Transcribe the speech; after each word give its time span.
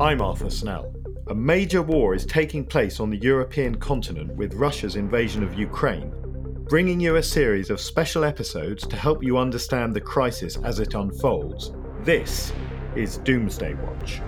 I'm 0.00 0.20
Arthur 0.20 0.50
Snell. 0.50 0.92
A 1.28 1.34
major 1.36 1.80
war 1.80 2.16
is 2.16 2.26
taking 2.26 2.64
place 2.64 2.98
on 2.98 3.10
the 3.10 3.16
European 3.16 3.76
continent 3.76 4.34
with 4.34 4.54
Russia's 4.54 4.96
invasion 4.96 5.44
of 5.44 5.56
Ukraine, 5.56 6.12
bringing 6.68 6.98
you 6.98 7.14
a 7.14 7.22
series 7.22 7.70
of 7.70 7.80
special 7.80 8.24
episodes 8.24 8.88
to 8.88 8.96
help 8.96 9.22
you 9.22 9.38
understand 9.38 9.94
the 9.94 10.00
crisis 10.00 10.56
as 10.64 10.80
it 10.80 10.94
unfolds. 10.94 11.70
This 12.00 12.52
is 12.96 13.18
Doomsday 13.18 13.74
Watch. 13.74 14.20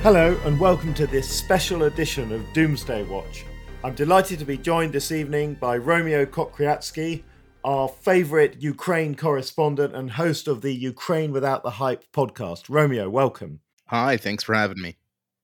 Hello, 0.00 0.40
and 0.46 0.58
welcome 0.58 0.94
to 0.94 1.06
this 1.06 1.28
special 1.28 1.82
edition 1.82 2.32
of 2.32 2.42
Doomsday 2.54 3.02
Watch. 3.04 3.44
I'm 3.84 3.94
delighted 3.94 4.38
to 4.38 4.46
be 4.46 4.56
joined 4.56 4.94
this 4.94 5.12
evening 5.12 5.54
by 5.60 5.76
Romeo 5.76 6.24
Kokriatski, 6.24 7.24
our 7.64 7.88
favourite 7.88 8.60
Ukraine 8.60 9.14
correspondent 9.14 9.94
and 9.94 10.12
host 10.12 10.48
of 10.48 10.62
the 10.62 10.74
Ukraine 10.74 11.32
Without 11.32 11.62
the 11.62 11.70
Hype 11.70 12.04
podcast. 12.12 12.68
Romeo, 12.68 13.08
welcome. 13.08 13.60
Hi, 13.86 14.16
thanks 14.16 14.44
for 14.44 14.54
having 14.54 14.80
me. 14.80 14.96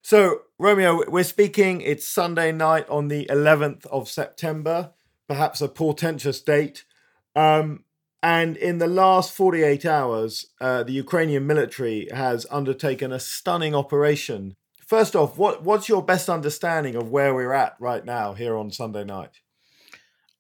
So, 0.02 0.42
Romeo, 0.58 1.02
we're 1.08 1.24
speaking, 1.24 1.80
it's 1.80 2.08
Sunday 2.08 2.50
night 2.52 2.88
on 2.88 3.08
the 3.08 3.26
11th 3.26 3.86
of 3.86 4.08
September, 4.08 4.92
perhaps 5.28 5.60
a 5.60 5.68
portentous 5.68 6.40
date. 6.40 6.84
Um, 7.36 7.84
and 8.22 8.56
in 8.56 8.78
the 8.78 8.86
last 8.86 9.32
48 9.32 9.84
hours, 9.84 10.46
uh, 10.60 10.82
the 10.82 10.92
Ukrainian 10.92 11.46
military 11.46 12.08
has 12.12 12.46
undertaken 12.50 13.12
a 13.12 13.20
stunning 13.20 13.74
operation. 13.74 14.56
First 14.80 15.14
off, 15.14 15.36
what, 15.36 15.62
what's 15.62 15.88
your 15.88 16.02
best 16.02 16.28
understanding 16.28 16.96
of 16.96 17.10
where 17.10 17.34
we're 17.34 17.52
at 17.52 17.76
right 17.78 18.04
now 18.04 18.32
here 18.32 18.56
on 18.56 18.70
Sunday 18.72 19.04
night? 19.04 19.40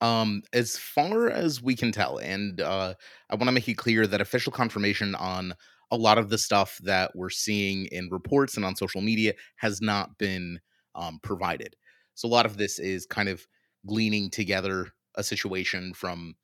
Um, 0.00 0.42
as 0.52 0.76
far 0.76 1.28
as 1.28 1.62
we 1.62 1.74
can 1.74 1.90
tell, 1.90 2.18
and 2.18 2.60
uh, 2.60 2.94
I 3.30 3.34
want 3.34 3.48
to 3.48 3.52
make 3.52 3.68
it 3.68 3.74
clear 3.74 4.06
that 4.06 4.20
official 4.20 4.52
confirmation 4.52 5.14
on 5.16 5.54
a 5.90 5.96
lot 5.96 6.18
of 6.18 6.28
the 6.28 6.38
stuff 6.38 6.78
that 6.84 7.12
we're 7.16 7.30
seeing 7.30 7.86
in 7.86 8.08
reports 8.10 8.56
and 8.56 8.64
on 8.64 8.76
social 8.76 9.00
media 9.00 9.32
has 9.56 9.80
not 9.80 10.18
been 10.18 10.60
um, 10.94 11.18
provided. 11.22 11.74
So 12.14 12.28
a 12.28 12.30
lot 12.30 12.46
of 12.46 12.56
this 12.56 12.78
is 12.78 13.06
kind 13.06 13.28
of 13.28 13.46
gleaning 13.86 14.30
together 14.30 14.88
a 15.14 15.22
situation 15.22 15.94
from 15.94 16.34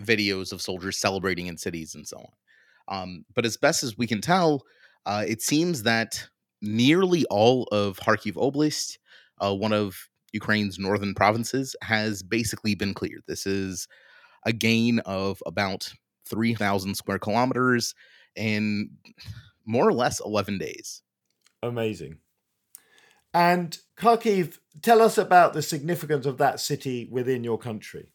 videos 0.00 0.52
of 0.52 0.60
soldiers 0.60 0.98
celebrating 0.98 1.46
in 1.46 1.56
cities 1.56 1.94
and 1.94 2.06
so 2.06 2.18
on. 2.18 2.32
Um, 2.86 3.24
but 3.34 3.46
as 3.46 3.56
best 3.56 3.82
as 3.82 3.96
we 3.96 4.06
can 4.06 4.20
tell, 4.20 4.62
uh, 5.06 5.24
it 5.26 5.40
seems 5.40 5.84
that 5.84 6.28
nearly 6.60 7.24
all 7.30 7.64
of 7.72 7.98
Kharkiv 7.98 8.34
Oblast, 8.34 8.98
uh, 9.40 9.54
one 9.54 9.72
of 9.72 10.08
Ukraine's 10.34 10.78
northern 10.78 11.14
provinces, 11.14 11.74
has 11.80 12.22
basically 12.22 12.74
been 12.74 12.92
cleared. 12.92 13.22
This 13.26 13.46
is 13.46 13.88
a 14.44 14.52
gain 14.52 14.98
of 15.00 15.42
about 15.46 15.92
3,000 16.28 16.94
square 16.96 17.18
kilometers 17.18 17.94
in 18.36 18.90
more 19.64 19.88
or 19.88 19.92
less 19.94 20.20
11 20.20 20.58
days. 20.58 21.02
Amazing. 21.62 22.18
And 23.32 23.78
Kharkiv, 23.96 24.58
tell 24.82 25.00
us 25.00 25.16
about 25.16 25.54
the 25.54 25.62
significance 25.62 26.26
of 26.26 26.38
that 26.38 26.60
city 26.60 27.08
within 27.10 27.44
your 27.44 27.58
country. 27.58 28.08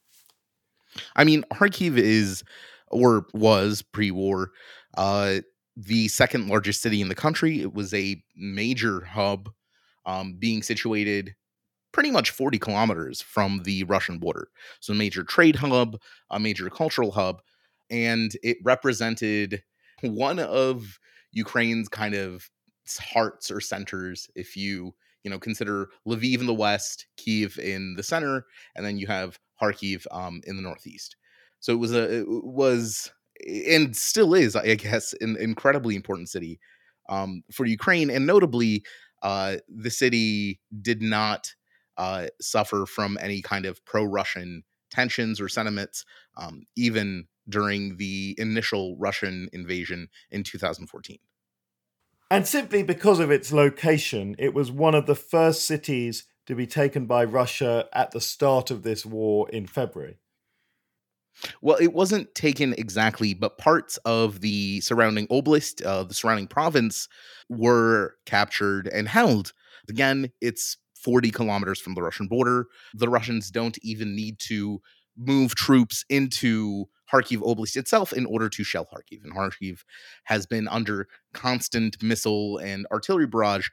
I 1.15 1.23
mean, 1.23 1.43
Kharkiv 1.53 1.97
is 1.97 2.43
or 2.87 3.25
was 3.33 3.81
pre-war 3.81 4.51
uh, 4.97 5.39
the 5.77 6.07
second 6.09 6.47
largest 6.47 6.81
city 6.81 7.01
in 7.01 7.07
the 7.07 7.15
country. 7.15 7.61
It 7.61 7.73
was 7.73 7.93
a 7.93 8.21
major 8.35 9.05
hub, 9.05 9.49
um, 10.05 10.35
being 10.39 10.63
situated 10.63 11.35
pretty 11.91 12.11
much 12.11 12.31
40 12.31 12.59
kilometers 12.59 13.21
from 13.21 13.63
the 13.63 13.83
Russian 13.85 14.19
border. 14.19 14.49
So, 14.79 14.93
a 14.93 14.95
major 14.95 15.23
trade 15.23 15.55
hub, 15.55 15.99
a 16.29 16.39
major 16.39 16.69
cultural 16.69 17.11
hub, 17.11 17.41
and 17.89 18.31
it 18.43 18.57
represented 18.63 19.63
one 20.01 20.39
of 20.39 20.99
Ukraine's 21.31 21.89
kind 21.89 22.15
of 22.15 22.49
hearts 22.99 23.51
or 23.51 23.61
centers. 23.61 24.29
If 24.35 24.55
you 24.55 24.93
you 25.23 25.31
know 25.31 25.39
consider 25.39 25.89
Lviv 26.07 26.39
in 26.39 26.47
the 26.47 26.53
west, 26.53 27.07
Kiev 27.17 27.57
in 27.59 27.95
the 27.95 28.03
center, 28.03 28.45
and 28.75 28.85
then 28.85 28.97
you 28.97 29.07
have 29.07 29.39
Kharkiv 29.61 30.05
um, 30.11 30.41
in 30.45 30.55
the 30.55 30.61
northeast. 30.61 31.15
So 31.59 31.73
it 31.73 31.79
was 31.79 31.93
a 31.93 32.19
it 32.19 32.25
was 32.27 33.11
and 33.47 33.95
still 33.95 34.33
is, 34.33 34.55
I 34.55 34.75
guess, 34.75 35.13
an 35.21 35.37
incredibly 35.37 35.95
important 35.95 36.29
city 36.29 36.59
um, 37.09 37.43
for 37.51 37.65
Ukraine, 37.65 38.09
and 38.09 38.25
notably, 38.25 38.83
uh, 39.21 39.57
the 39.67 39.89
city 39.89 40.59
did 40.81 41.01
not 41.01 41.53
uh, 41.99 42.27
suffer 42.41 42.85
from 42.85 43.17
any 43.21 43.41
kind 43.41 43.65
of 43.65 43.83
pro-Russian 43.85 44.63
tensions 44.89 45.39
or 45.39 45.49
sentiments, 45.49 46.05
um, 46.37 46.63
even 46.75 47.27
during 47.47 47.97
the 47.97 48.35
initial 48.39 48.95
Russian 48.97 49.49
invasion 49.53 50.07
in 50.31 50.43
2014. 50.43 51.19
And 52.31 52.47
simply 52.47 52.83
because 52.83 53.19
of 53.19 53.31
its 53.31 53.51
location, 53.51 54.35
it 54.39 54.53
was 54.53 54.71
one 54.71 54.95
of 54.95 55.07
the 55.07 55.15
first 55.15 55.65
cities 55.65 56.25
to 56.45 56.55
be 56.55 56.67
taken 56.67 57.05
by 57.05 57.23
Russia 57.23 57.87
at 57.93 58.11
the 58.11 58.21
start 58.21 58.71
of 58.71 58.83
this 58.83 59.05
war 59.05 59.49
in 59.49 59.67
February. 59.67 60.17
Well, 61.61 61.77
it 61.77 61.93
wasn't 61.93 62.33
taken 62.35 62.73
exactly, 62.77 63.33
but 63.33 63.57
parts 63.57 63.97
of 64.05 64.41
the 64.41 64.81
surrounding 64.81 65.27
oblast, 65.27 65.85
uh, 65.85 66.03
the 66.03 66.13
surrounding 66.13 66.47
province, 66.47 67.07
were 67.49 68.15
captured 68.25 68.87
and 68.87 69.07
held. 69.07 69.53
Again, 69.87 70.31
it's 70.41 70.77
40 70.99 71.31
kilometers 71.31 71.79
from 71.79 71.95
the 71.95 72.01
Russian 72.01 72.27
border. 72.27 72.67
The 72.93 73.09
Russians 73.09 73.49
don't 73.49 73.77
even 73.81 74.15
need 74.15 74.39
to 74.39 74.81
move 75.17 75.55
troops 75.55 76.05
into 76.09 76.85
Kharkiv 77.11 77.39
Oblast 77.39 77.75
itself 77.75 78.13
in 78.13 78.25
order 78.25 78.49
to 78.49 78.63
shell 78.63 78.85
Kharkiv. 78.85 79.23
And 79.23 79.33
Kharkiv 79.33 79.83
has 80.25 80.45
been 80.45 80.67
under 80.67 81.07
constant 81.33 82.01
missile 82.01 82.57
and 82.57 82.85
artillery 82.91 83.27
barrage 83.27 83.69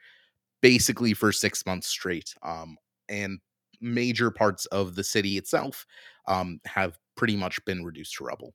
basically 0.61 1.13
for 1.13 1.31
six 1.31 1.65
months 1.65 1.87
straight. 1.87 2.33
Um, 2.41 2.77
and 3.07 3.39
major 3.79 4.31
parts 4.31 4.65
of 4.67 4.95
the 4.95 5.03
city 5.03 5.37
itself 5.37 5.85
um, 6.27 6.59
have 6.65 6.97
pretty 7.15 7.35
much 7.35 7.63
been 7.65 7.83
reduced 7.83 8.15
to 8.15 8.23
rubble. 8.23 8.53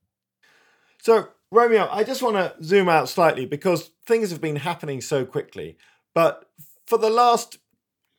So, 1.01 1.29
Romeo, 1.51 1.87
I 1.91 2.03
just 2.03 2.21
want 2.21 2.35
to 2.35 2.55
zoom 2.63 2.89
out 2.89 3.09
slightly 3.09 3.45
because 3.45 3.91
things 4.05 4.31
have 4.31 4.41
been 4.41 4.57
happening 4.57 5.01
so 5.01 5.25
quickly. 5.25 5.77
But 6.13 6.45
for 6.87 6.97
the 6.97 7.09
last 7.09 7.57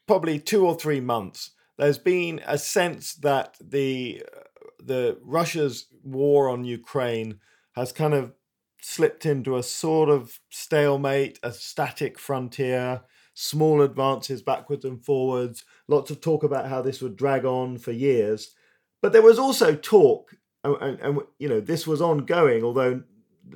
probably 0.06 0.38
two 0.38 0.66
or 0.66 0.75
three 0.75 1.00
months, 1.00 1.50
there's 1.78 1.98
been 1.98 2.41
a 2.47 2.59
sense 2.59 3.15
that 3.15 3.56
the 3.60 4.22
uh, 4.34 4.41
the 4.82 5.19
Russia's 5.22 5.87
war 6.03 6.48
on 6.48 6.65
Ukraine 6.65 7.41
has 7.72 7.91
kind 7.91 8.12
of 8.15 8.32
slipped 8.81 9.25
into 9.25 9.56
a 9.56 9.62
sort 9.62 10.10
of 10.10 10.38
stalemate, 10.50 11.38
a 11.42 11.53
static 11.53 12.19
frontier, 12.19 13.00
small 13.32 13.81
advances 13.81 14.42
backwards 14.42 14.84
and 14.84 15.03
forwards, 15.03 15.65
lots 15.88 16.10
of 16.10 16.21
talk 16.21 16.44
about 16.44 16.69
how 16.69 16.82
this 16.82 17.00
would 17.00 17.16
drag 17.16 17.44
on 17.44 17.78
for 17.78 17.92
years. 17.92 18.54
But 19.00 19.12
there 19.12 19.22
was 19.22 19.38
also 19.38 19.75
talk, 19.75 20.36
and, 20.62 20.76
and, 20.81 21.00
and 21.00 21.21
you 21.38 21.48
know, 21.48 21.60
this 21.60 21.86
was 21.86 22.03
ongoing, 22.03 22.62
although 22.62 23.03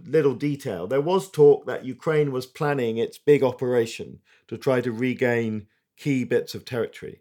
little 0.06 0.34
detail. 0.34 0.86
There 0.86 1.00
was 1.00 1.30
talk 1.30 1.66
that 1.66 1.84
Ukraine 1.84 2.32
was 2.32 2.46
planning 2.46 2.98
its 2.98 3.18
big 3.18 3.42
operation 3.42 4.20
to 4.48 4.56
try 4.56 4.80
to 4.80 4.92
regain 4.92 5.66
key 5.98 6.24
bits 6.24 6.54
of 6.54 6.64
territory. 6.64 7.20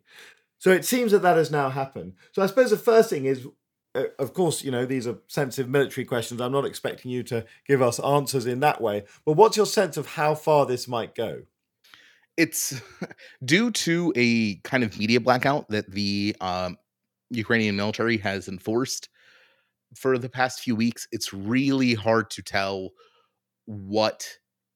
So 0.59 0.71
it 0.71 0.85
seems 0.85 1.11
that 1.11 1.21
that 1.21 1.37
has 1.37 1.51
now 1.51 1.69
happened. 1.69 2.13
So 2.31 2.41
I 2.41 2.47
suppose 2.47 2.71
the 2.71 2.77
first 2.77 3.09
thing 3.09 3.25
is, 3.25 3.47
uh, 3.93 4.05
of 4.19 4.33
course, 4.33 4.63
you 4.63 4.71
know, 4.71 4.85
these 4.85 5.07
are 5.07 5.19
sensitive 5.27 5.69
military 5.69 6.05
questions. 6.05 6.41
I'm 6.41 6.51
not 6.51 6.65
expecting 6.65 7.11
you 7.11 7.23
to 7.23 7.45
give 7.67 7.81
us 7.81 7.99
answers 7.99 8.45
in 8.45 8.59
that 8.61 8.81
way. 8.81 9.03
But 9.25 9.33
what's 9.33 9.57
your 9.57 9.65
sense 9.65 9.97
of 9.97 10.07
how 10.07 10.35
far 10.35 10.65
this 10.65 10.87
might 10.87 11.15
go? 11.15 11.43
It's 12.37 12.81
due 13.45 13.71
to 13.71 14.13
a 14.15 14.55
kind 14.57 14.83
of 14.83 14.97
media 14.97 15.19
blackout 15.19 15.69
that 15.69 15.91
the 15.91 16.35
um, 16.41 16.77
Ukrainian 17.29 17.75
military 17.75 18.17
has 18.17 18.47
enforced 18.47 19.09
for 19.95 20.17
the 20.17 20.29
past 20.29 20.61
few 20.61 20.75
weeks, 20.75 21.07
it's 21.11 21.33
really 21.33 21.93
hard 21.93 22.29
to 22.31 22.41
tell 22.41 22.91
what 23.65 24.27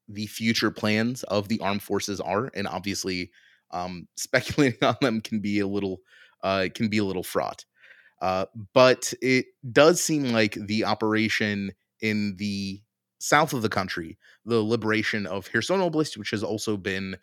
the 0.07 0.27
future 0.27 0.71
plans 0.71 1.23
of 1.23 1.47
the 1.47 1.59
armed 1.59 1.83
forces 1.83 2.19
are, 2.19 2.49
and 2.53 2.67
obviously, 2.67 3.31
um, 3.73 4.07
speculating 4.15 4.83
on 4.83 4.97
them 5.01 5.21
can 5.21 5.39
be 5.39 5.59
a 5.59 5.67
little 5.67 6.01
uh, 6.43 6.67
can 6.73 6.87
be 6.87 6.97
a 6.97 7.05
little 7.05 7.23
fraught. 7.23 7.65
Uh, 8.21 8.45
but 8.73 9.13
it 9.21 9.47
does 9.71 10.01
seem 10.01 10.31
like 10.31 10.53
the 10.53 10.85
operation 10.85 11.71
in 12.01 12.35
the 12.37 12.81
south 13.19 13.53
of 13.53 13.61
the 13.61 13.69
country, 13.69 14.17
the 14.45 14.61
liberation 14.61 15.25
of 15.25 15.51
Kherson 15.51 15.79
Oblast, 15.79 16.17
which 16.17 16.31
has 16.31 16.43
also 16.43 16.77
been 16.77 17.17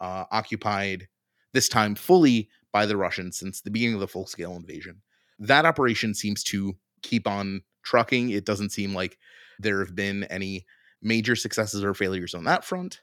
uh, 0.00 0.24
occupied 0.30 1.08
this 1.52 1.68
time 1.68 1.94
fully 1.94 2.48
by 2.72 2.86
the 2.86 2.96
Russians 2.96 3.38
since 3.38 3.60
the 3.60 3.70
beginning 3.70 3.94
of 3.94 4.00
the 4.00 4.08
full 4.08 4.26
scale 4.26 4.56
invasion. 4.56 5.02
That 5.38 5.64
operation 5.64 6.14
seems 6.14 6.42
to 6.44 6.74
keep 7.02 7.26
on 7.26 7.62
trucking. 7.84 8.30
It 8.30 8.44
doesn't 8.44 8.70
seem 8.70 8.94
like 8.94 9.18
there 9.58 9.80
have 9.80 9.94
been 9.94 10.24
any 10.24 10.66
major 11.00 11.36
successes 11.36 11.84
or 11.84 11.94
failures 11.94 12.34
on 12.34 12.44
that 12.44 12.64
front. 12.64 13.00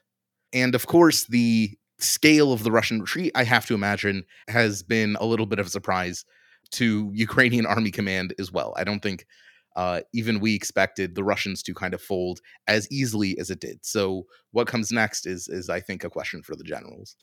And 0.52 0.74
of 0.74 0.86
course, 0.86 1.24
the 1.24 1.78
scale 2.02 2.52
of 2.52 2.64
the 2.64 2.72
Russian 2.72 3.00
retreat, 3.00 3.32
I 3.34 3.44
have 3.44 3.66
to 3.66 3.74
imagine, 3.74 4.24
has 4.48 4.82
been 4.82 5.16
a 5.20 5.26
little 5.26 5.46
bit 5.46 5.58
of 5.58 5.66
a 5.66 5.70
surprise 5.70 6.24
to 6.72 7.10
Ukrainian 7.14 7.66
army 7.74 7.90
command 7.90 8.34
as 8.38 8.52
well. 8.52 8.74
I 8.76 8.84
don't 8.84 9.02
think 9.02 9.26
uh, 9.76 10.00
even 10.12 10.40
we 10.40 10.54
expected 10.54 11.14
the 11.14 11.24
Russians 11.24 11.62
to 11.62 11.74
kind 11.74 11.94
of 11.94 12.02
fold 12.02 12.40
as 12.68 12.90
easily 12.90 13.38
as 13.38 13.50
it 13.50 13.60
did. 13.60 13.84
So 13.84 14.26
what 14.50 14.66
comes 14.66 14.92
next 14.92 15.26
is 15.26 15.48
is 15.48 15.70
I 15.70 15.80
think 15.80 16.04
a 16.04 16.10
question 16.10 16.42
for 16.42 16.54
the 16.54 16.64
generals. 16.64 17.16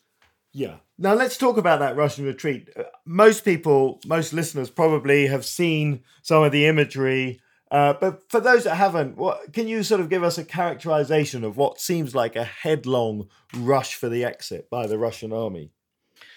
Yeah. 0.52 0.78
Now 0.98 1.14
let's 1.14 1.38
talk 1.38 1.58
about 1.58 1.80
that 1.80 1.96
Russian 1.96 2.26
retreat. 2.26 2.70
Uh, 2.76 2.84
most 3.06 3.46
people, 3.46 4.00
most 4.08 4.34
listeners 4.34 4.70
probably 4.70 5.28
have 5.28 5.46
seen 5.46 6.02
some 6.24 6.44
of 6.44 6.52
the 6.52 6.66
imagery. 6.66 7.40
Uh, 7.72 7.94
but 7.94 8.30
for 8.30 8.40
those 8.40 8.64
that 8.64 8.76
haven't, 8.76 9.16
what 9.16 9.54
can 9.54 9.68
you 9.68 9.84
sort 9.84 10.02
of 10.02 10.10
give 10.10 10.24
us 10.24 10.38
a 10.38 10.44
characterization 10.44 11.44
of 11.44 11.56
what 11.56 11.80
seems 11.80 12.16
like 12.16 12.36
a 12.36 12.44
headlong 12.44 13.28
rush 13.56 13.94
for 13.94 14.10
the 14.10 14.24
exit 14.24 14.70
by 14.70 14.88
the 14.88 14.98
Russian 14.98 15.32
army? 15.32 15.72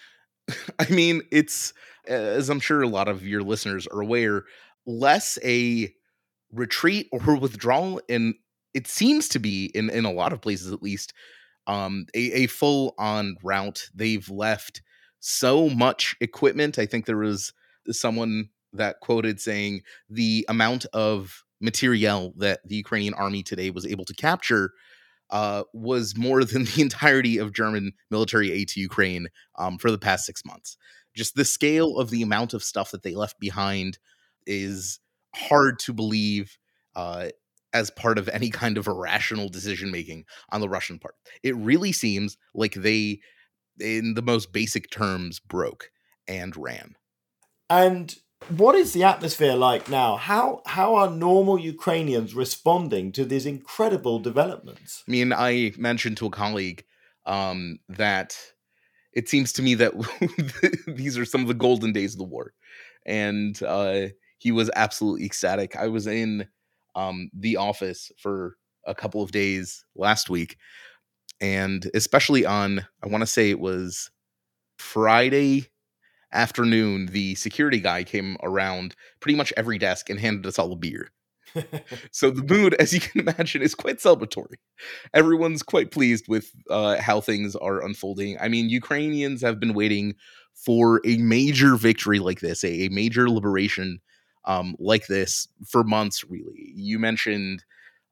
I 0.79 0.89
mean, 0.91 1.23
it's 1.31 1.73
as 2.07 2.51
I'm 2.51 2.61
sure 2.61 2.83
a 2.83 2.89
lot 2.89 3.09
of 3.09 3.27
your 3.27 3.43
listeners 3.43 3.87
are 3.87 4.01
aware, 4.01 4.45
less 4.87 5.39
a 5.43 5.95
retreat 6.53 7.09
or 7.13 7.37
withdrawal, 7.39 8.01
and 8.09 8.35
it 8.75 8.87
seems 8.87 9.29
to 9.29 9.39
be 9.39 9.67
in 9.75 9.89
in 9.89 10.05
a 10.05 10.13
lot 10.13 10.33
of 10.33 10.43
places 10.43 10.73
at 10.73 10.83
least 10.83 11.15
um, 11.67 12.07
a, 12.15 12.43
a 12.43 12.47
full 12.47 12.95
on 12.99 13.37
route. 13.43 13.89
They've 13.95 14.29
left 14.29 14.83
so 15.21 15.71
much 15.71 16.17
equipment. 16.21 16.79
I 16.79 16.85
think 16.85 17.07
there 17.07 17.17
was 17.17 17.53
someone 17.91 18.51
that 18.73 19.01
quoted 19.01 19.41
saying 19.41 19.83
the 20.09 20.45
amount 20.49 20.87
of 20.93 21.45
materiel 21.61 22.35
that 22.37 22.61
the 22.67 22.77
Ukrainian 22.77 23.15
army 23.15 23.43
today 23.43 23.71
was 23.71 23.87
able 23.87 24.05
to 24.05 24.15
capture 24.15 24.73
uh, 25.31 25.63
was 25.73 26.17
more 26.17 26.45
than 26.45 26.65
the 26.65 26.77
entirety 26.83 27.39
of 27.39 27.53
German 27.53 27.93
military 28.11 28.53
aid 28.53 28.69
to 28.69 28.81
Ukraine 28.81 29.29
um, 29.59 29.79
for 29.79 29.91
the 29.91 29.99
past 29.99 30.27
six 30.27 30.45
months. 30.45 30.77
Just 31.15 31.35
the 31.35 31.45
scale 31.45 31.99
of 31.99 32.11
the 32.11 32.23
amount 32.23 32.55
of 32.55 32.63
stuff 32.63 32.91
that 32.91 33.03
they 33.03 33.15
left 33.15 33.39
behind 33.41 33.99
is 34.47 34.99
hard 35.35 35.79
to 35.81 35.93
believe 35.93 36.59
uh, 36.95 37.29
as 37.73 37.91
part 37.91 38.19
of 38.19 38.29
any 38.29 38.51
kind 38.51 38.77
of 38.77 38.87
irrational 38.87 39.49
decision 39.49 39.91
making 39.91 40.25
on 40.51 40.61
the 40.61 40.69
Russian 40.69 40.99
part. 40.99 41.15
It 41.43 41.57
really 41.57 41.93
seems 41.93 42.37
like 42.55 42.75
they, 42.75 43.21
in 43.81 44.15
the 44.15 44.23
most 44.23 44.53
basic 44.53 44.91
terms, 44.91 45.41
broke 45.41 45.91
and 46.29 46.57
ran. 46.57 46.97
And 47.71 48.15
what 48.49 48.75
is 48.75 48.93
the 48.93 49.05
atmosphere 49.05 49.55
like 49.55 49.89
now? 49.89 50.17
How 50.17 50.63
how 50.67 50.95
are 50.95 51.11
normal 51.11 51.59
Ukrainians 51.59 52.35
responding 52.35 53.13
to 53.13 53.25
these 53.25 53.47
incredible 53.47 54.19
developments? 54.19 55.03
I 55.07 55.11
mean, 55.11 55.33
I 55.33 55.73
mentioned 55.77 56.17
to 56.19 56.27
a 56.27 56.31
colleague 56.31 56.85
um, 57.27 57.79
that 57.89 58.37
it 59.13 59.29
seems 59.29 59.53
to 59.55 59.63
me 59.63 59.75
that 59.75 59.93
these 60.87 61.19
are 61.19 61.25
some 61.25 61.43
of 61.43 61.49
the 61.49 61.55
golden 61.55 61.93
days 61.93 62.15
of 62.15 62.19
the 62.19 62.25
war, 62.25 62.53
and 63.05 63.61
uh, 63.63 64.09
he 64.39 64.53
was 64.53 64.71
absolutely 64.77 65.27
ecstatic. 65.27 65.77
I 65.77 65.89
was 65.89 66.07
in 66.07 66.49
um, 66.95 67.31
the 67.35 67.57
office 67.57 68.13
for 68.19 68.57
a 68.87 68.95
couple 68.95 69.23
of 69.23 69.33
days 69.33 69.85
last 69.97 70.31
week, 70.31 70.57
and 71.41 71.91
especially 71.95 72.47
on 72.47 72.87
I 73.03 73.09
want 73.09 73.23
to 73.23 73.27
say 73.27 73.51
it 73.51 73.61
was 73.61 74.11
Friday 74.79 75.72
afternoon, 76.33 77.07
the 77.07 77.35
security 77.35 77.81
guy 77.81 78.05
came 78.05 78.37
around 78.43 78.95
pretty 79.21 79.37
much 79.37 79.53
every 79.57 79.79
desk 79.79 80.11
and 80.11 80.19
handed 80.19 80.47
us 80.47 80.59
all 80.59 80.73
a 80.73 80.77
beer. 80.77 81.11
so 82.11 82.31
the 82.31 82.43
mood, 82.43 82.75
as 82.75 82.93
you 82.93 83.01
can 83.01 83.21
imagine, 83.29 83.63
is 83.63 83.75
quite 83.75 83.99
celebratory. 83.99 84.57
Everyone's 85.15 85.63
quite 85.63 85.91
pleased 85.91 86.27
with 86.29 86.51
uh, 86.71 87.01
how 87.01 87.21
things 87.21 87.57
are 87.57 87.85
unfolding. 87.85 88.37
I 88.41 88.49
mean, 88.49 88.69
Ukrainians 88.69 89.43
have 89.43 89.61
been 89.61 89.75
waiting 89.75 90.15
for 90.55 91.01
a 91.05 91.17
major 91.19 91.77
victory 91.77 92.19
like 92.19 92.41
this, 92.41 92.65
a, 92.65 92.87
a 92.87 92.89
major 92.89 93.29
liberation 93.29 94.01
um, 94.45 94.77
like 94.79 95.07
this 95.07 95.49
for 95.67 95.85
months. 95.85 96.25
Really, 96.25 96.73
you 96.75 96.99
mentioned 96.99 97.65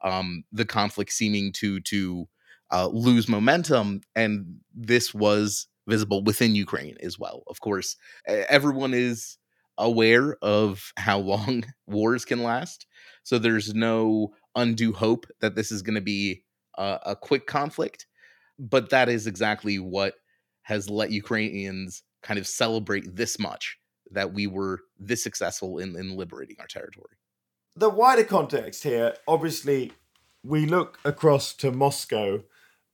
um, 0.02 0.44
the 0.52 0.64
conflict 0.64 1.12
seeming 1.12 1.52
to 1.54 1.80
to 1.80 2.28
uh, 2.72 2.88
lose 2.88 3.28
momentum, 3.28 4.00
and 4.14 4.60
this 4.74 5.12
was 5.12 5.66
visible 5.86 6.22
within 6.22 6.54
Ukraine 6.54 6.96
as 7.02 7.18
well. 7.18 7.42
Of 7.48 7.60
course, 7.60 7.96
everyone 8.26 8.94
is 8.94 9.38
aware 9.78 10.36
of 10.42 10.92
how 10.96 11.18
long 11.32 11.64
wars 11.86 12.24
can 12.24 12.42
last. 12.42 12.86
So 13.22 13.38
there's 13.38 13.74
no 13.74 14.32
undue 14.54 14.92
hope 14.92 15.26
that 15.40 15.54
this 15.54 15.72
is 15.72 15.82
going 15.82 15.94
to 15.94 16.00
be 16.00 16.42
a, 16.76 16.98
a, 17.06 17.16
quick 17.16 17.46
conflict. 17.46 18.06
But 18.58 18.90
that 18.90 19.08
is 19.08 19.26
exactly 19.26 19.78
what 19.78 20.14
has 20.62 20.90
let 20.90 21.10
Ukrainians 21.10 22.02
kind 22.22 22.38
of 22.38 22.46
celebrate 22.46 23.16
this 23.16 23.38
much 23.38 23.78
that 24.10 24.34
we 24.34 24.46
were 24.46 24.80
this 24.98 25.22
successful 25.22 25.78
in, 25.78 25.96
in 25.96 26.16
liberating 26.16 26.56
our 26.58 26.66
territory. 26.66 27.16
The 27.76 27.88
wider 27.88 28.24
context 28.24 28.82
here, 28.82 29.14
obviously, 29.26 29.92
we 30.42 30.66
look 30.66 30.98
across 31.04 31.54
to 31.54 31.70
Moscow 31.70 32.42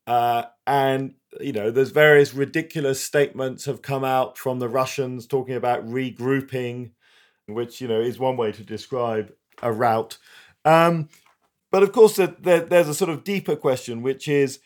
uh, 0.06 0.44
and 0.66 1.14
you 1.40 1.52
know, 1.52 1.70
there's 1.70 1.90
various 1.90 2.34
ridiculous 2.34 3.02
statements 3.02 3.64
have 3.64 3.82
come 3.82 4.04
out 4.04 4.38
from 4.38 4.58
the 4.58 4.68
Russians 4.68 5.26
talking 5.26 5.54
about 5.54 5.86
regrouping, 5.86 6.90
which 7.46 7.80
you 7.80 7.88
know 7.88 8.00
is 8.00 8.18
one 8.18 8.36
way 8.36 8.52
to 8.52 8.62
describe 8.62 9.32
a 9.62 9.72
rout. 9.72 10.18
Um, 10.64 11.08
but 11.70 11.82
of 11.82 11.92
course, 11.92 12.16
there, 12.16 12.60
there's 12.60 12.88
a 12.88 12.94
sort 12.94 13.10
of 13.10 13.24
deeper 13.24 13.56
question, 13.56 14.02
which 14.02 14.28
is, 14.28 14.60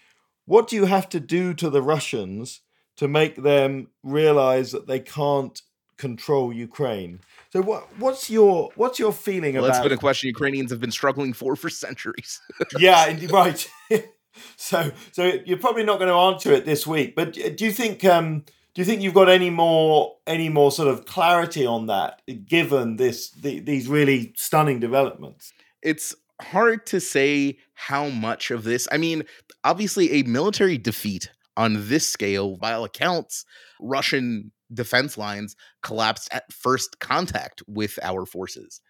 what 0.46 0.68
do 0.68 0.76
you 0.76 0.84
have 0.86 1.08
to 1.10 1.20
do 1.20 1.54
to 1.54 1.70
the 1.70 1.82
Russians 1.82 2.60
to 2.96 3.08
make 3.08 3.36
them 3.42 3.88
realize 4.02 4.72
that 4.72 4.86
they 4.86 5.00
can't 5.00 5.60
control 5.96 6.52
Ukraine? 6.52 7.20
So 7.52 7.62
what 7.62 7.88
what's 7.98 8.30
your 8.30 8.70
what's 8.76 8.98
your 8.98 9.12
feeling 9.12 9.54
well, 9.54 9.64
about? 9.64 9.74
That's 9.74 9.84
been 9.84 9.92
a 9.92 10.00
question 10.00 10.28
Ukrainians 10.28 10.70
have 10.70 10.80
been 10.80 10.90
struggling 10.90 11.32
for 11.32 11.56
for 11.56 11.70
centuries. 11.70 12.40
yeah, 12.78 13.16
right. 13.30 13.68
so 14.56 14.90
so 15.12 15.32
you're 15.44 15.58
probably 15.58 15.84
not 15.84 15.98
going 15.98 16.08
to 16.08 16.14
answer 16.14 16.52
it 16.52 16.64
this 16.64 16.86
week. 16.86 17.14
But 17.14 17.32
do 17.32 17.64
you 17.64 17.72
think 17.72 18.04
um, 18.04 18.44
do 18.74 18.80
you 18.80 18.84
think 18.84 19.02
you've 19.02 19.14
got 19.14 19.28
any 19.28 19.50
more 19.50 20.16
any 20.26 20.48
more 20.48 20.70
sort 20.70 20.88
of 20.88 21.06
clarity 21.06 21.66
on 21.66 21.86
that, 21.86 22.22
given 22.46 22.96
this 22.96 23.30
the, 23.30 23.60
these 23.60 23.88
really 23.88 24.32
stunning 24.36 24.80
developments? 24.80 25.52
It's 25.82 26.14
hard 26.40 26.86
to 26.86 27.00
say 27.00 27.58
how 27.74 28.08
much 28.08 28.50
of 28.50 28.64
this. 28.64 28.86
I 28.92 28.98
mean, 28.98 29.24
obviously, 29.64 30.12
a 30.12 30.22
military 30.22 30.78
defeat 30.78 31.30
on 31.56 31.88
this 31.88 32.06
scale, 32.08 32.56
by 32.56 32.72
all 32.72 32.84
accounts, 32.84 33.44
Russian 33.80 34.52
defense 34.72 35.18
lines 35.18 35.56
collapsed 35.82 36.28
at 36.32 36.50
first 36.52 37.00
contact 37.00 37.62
with 37.66 37.98
our 38.02 38.24
forces. 38.24 38.80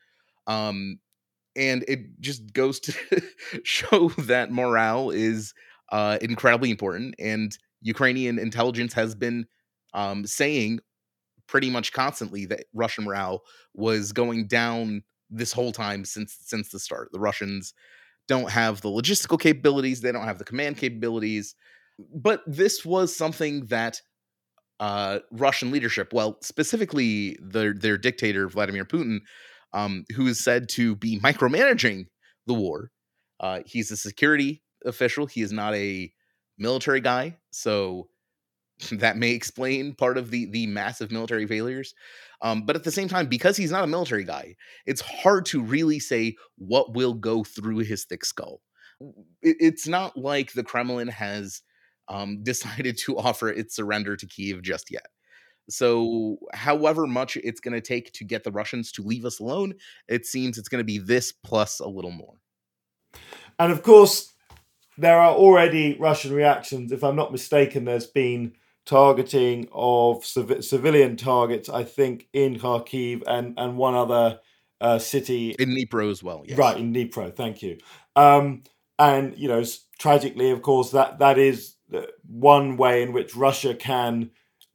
Um, 0.46 0.98
and 1.56 1.84
it 1.88 2.20
just 2.20 2.52
goes 2.52 2.80
to 2.80 3.22
show 3.64 4.08
that 4.18 4.50
morale 4.50 5.10
is 5.10 5.54
uh, 5.90 6.18
incredibly 6.20 6.70
important. 6.70 7.14
And 7.18 7.56
Ukrainian 7.82 8.38
intelligence 8.38 8.92
has 8.94 9.14
been 9.14 9.46
um, 9.94 10.26
saying 10.26 10.80
pretty 11.46 11.70
much 11.70 11.92
constantly 11.92 12.46
that 12.46 12.66
Russian 12.72 13.04
morale 13.04 13.42
was 13.74 14.12
going 14.12 14.46
down 14.46 15.02
this 15.30 15.52
whole 15.52 15.72
time 15.72 16.04
since 16.04 16.36
since 16.40 16.70
the 16.70 16.78
start. 16.78 17.08
The 17.12 17.20
Russians 17.20 17.74
don't 18.28 18.50
have 18.50 18.80
the 18.80 18.88
logistical 18.88 19.40
capabilities, 19.40 20.00
they 20.00 20.12
don't 20.12 20.24
have 20.24 20.38
the 20.38 20.44
command 20.44 20.76
capabilities, 20.76 21.54
but 22.14 22.42
this 22.46 22.84
was 22.84 23.14
something 23.14 23.66
that 23.66 24.00
uh, 24.78 25.18
Russian 25.32 25.70
leadership, 25.70 26.12
well, 26.12 26.38
specifically 26.40 27.36
their 27.42 27.74
their 27.74 27.98
dictator 27.98 28.48
Vladimir 28.48 28.84
Putin, 28.84 29.18
um, 29.72 30.04
who 30.16 30.26
is 30.26 30.42
said 30.42 30.68
to 30.70 30.96
be 30.96 31.20
micromanaging 31.20 32.06
the 32.46 32.54
war. 32.54 32.90
Uh, 33.38 33.60
he's 33.66 33.90
a 33.90 33.96
security 33.96 34.62
official. 34.84 35.26
He 35.26 35.42
is 35.42 35.52
not 35.52 35.74
a 35.74 36.12
military 36.58 37.00
guy, 37.00 37.38
so 37.50 38.08
that 38.92 39.16
may 39.16 39.30
explain 39.30 39.94
part 39.94 40.18
of 40.18 40.30
the 40.30 40.46
the 40.46 40.66
massive 40.66 41.10
military 41.10 41.46
failures. 41.46 41.94
Um, 42.42 42.64
but 42.64 42.76
at 42.76 42.84
the 42.84 42.90
same 42.90 43.08
time, 43.08 43.26
because 43.26 43.56
he's 43.56 43.70
not 43.70 43.84
a 43.84 43.88
military 43.88 44.24
guy, 44.24 44.56
it's 44.86 45.02
hard 45.02 45.44
to 45.46 45.62
really 45.62 46.00
say 46.00 46.36
what 46.56 46.94
will 46.94 47.14
go 47.14 47.44
through 47.44 47.78
his 47.78 48.04
thick 48.04 48.24
skull. 48.24 48.62
It, 49.42 49.56
it's 49.60 49.86
not 49.86 50.16
like 50.16 50.52
the 50.52 50.64
Kremlin 50.64 51.08
has 51.08 51.62
um, 52.08 52.38
decided 52.42 52.98
to 52.98 53.18
offer 53.18 53.48
its 53.48 53.76
surrender 53.76 54.16
to 54.16 54.26
Kiev 54.26 54.62
just 54.62 54.90
yet. 54.90 55.06
So, 55.70 56.38
however 56.52 57.06
much 57.06 57.36
it's 57.36 57.60
going 57.60 57.74
to 57.74 57.80
take 57.80 58.12
to 58.12 58.24
get 58.24 58.44
the 58.44 58.50
Russians 58.50 58.92
to 58.92 59.02
leave 59.02 59.24
us 59.24 59.38
alone, 59.38 59.74
it 60.08 60.26
seems 60.26 60.58
it's 60.58 60.68
going 60.68 60.80
to 60.80 60.84
be 60.84 60.98
this 60.98 61.32
plus 61.32 61.80
a 61.80 61.88
little 61.88 62.10
more. 62.10 62.34
And 63.58 63.72
of 63.72 63.82
course, 63.82 64.32
there 64.98 65.18
are 65.18 65.32
already 65.32 65.96
Russian 65.98 66.32
reactions. 66.32 66.92
If 66.92 67.02
I'm 67.04 67.16
not 67.16 67.32
mistaken, 67.32 67.84
there's 67.84 68.06
been 68.06 68.52
targeting 68.86 69.68
of 69.72 70.24
civ- 70.24 70.64
civilian 70.64 71.16
targets, 71.16 71.68
I 71.68 71.84
think, 71.84 72.28
in 72.32 72.58
Kharkiv 72.58 73.22
and, 73.26 73.54
and 73.56 73.76
one 73.76 73.94
other 73.94 74.40
uh, 74.80 74.98
city. 74.98 75.54
In 75.58 75.70
Dnipro 75.70 76.10
as 76.10 76.22
well, 76.22 76.42
yes. 76.46 76.58
Right, 76.58 76.76
in 76.76 76.92
Dnipro, 76.92 77.34
thank 77.34 77.62
you. 77.62 77.78
Um, 78.16 78.62
and, 78.98 79.36
you 79.38 79.48
know, 79.48 79.62
tragically, 79.98 80.50
of 80.50 80.62
course, 80.62 80.90
that, 80.90 81.18
that 81.18 81.38
is 81.38 81.76
one 82.26 82.76
way 82.76 83.02
in 83.02 83.12
which 83.12 83.36
Russia 83.36 83.74
can 83.74 84.30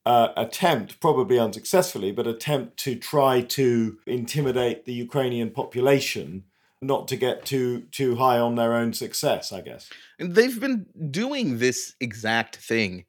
uh, 0.06 0.30
attempt, 0.38 1.00
probably 1.00 1.40
unsuccessfully, 1.40 2.12
but 2.12 2.28
attempt 2.28 2.78
to 2.78 2.96
try 2.96 3.42
to 3.42 3.98
intimidate 4.06 4.86
the 4.86 4.94
Ukrainian 4.94 5.50
population 5.50 6.44
not 6.82 7.08
to 7.08 7.16
get 7.16 7.46
too 7.46 7.82
too 7.92 8.16
high 8.16 8.38
on 8.38 8.56
their 8.56 8.74
own 8.74 8.94
success, 8.94 9.52
I 9.52 9.62
guess. 9.62 9.90
And 10.20 10.36
they've 10.36 10.60
been 10.60 10.86
doing 11.10 11.58
this 11.58 11.96
exact 12.00 12.58
thing 12.58 13.06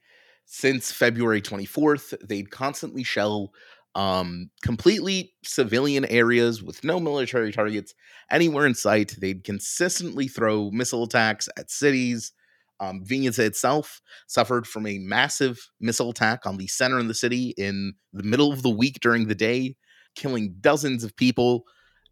since 0.46 0.92
February 0.92 1.42
24th. 1.42 2.14
They'd 2.26 2.50
constantly 2.50 3.02
shell 3.02 3.52
um, 3.94 4.50
completely 4.62 5.32
civilian 5.42 6.04
areas 6.06 6.62
with 6.62 6.84
no 6.84 7.00
military 7.00 7.52
targets 7.52 7.94
anywhere 8.30 8.66
in 8.66 8.74
sight. 8.74 9.16
They'd 9.18 9.44
consistently 9.44 10.28
throw 10.28 10.70
missile 10.70 11.04
attacks 11.04 11.48
at 11.58 11.70
cities. 11.70 12.32
Um, 12.78 13.02
itself 13.08 14.00
suffered 14.26 14.66
from 14.66 14.86
a 14.86 14.98
massive 14.98 15.58
missile 15.80 16.10
attack 16.10 16.46
on 16.46 16.56
the 16.56 16.66
center 16.66 16.98
of 16.98 17.08
the 17.08 17.14
city 17.14 17.54
in 17.56 17.94
the 18.12 18.22
middle 18.22 18.52
of 18.52 18.62
the 18.62 18.70
week 18.70 18.98
during 19.00 19.28
the 19.28 19.34
day, 19.34 19.76
killing 20.14 20.56
dozens 20.60 21.04
of 21.04 21.16
people. 21.16 21.64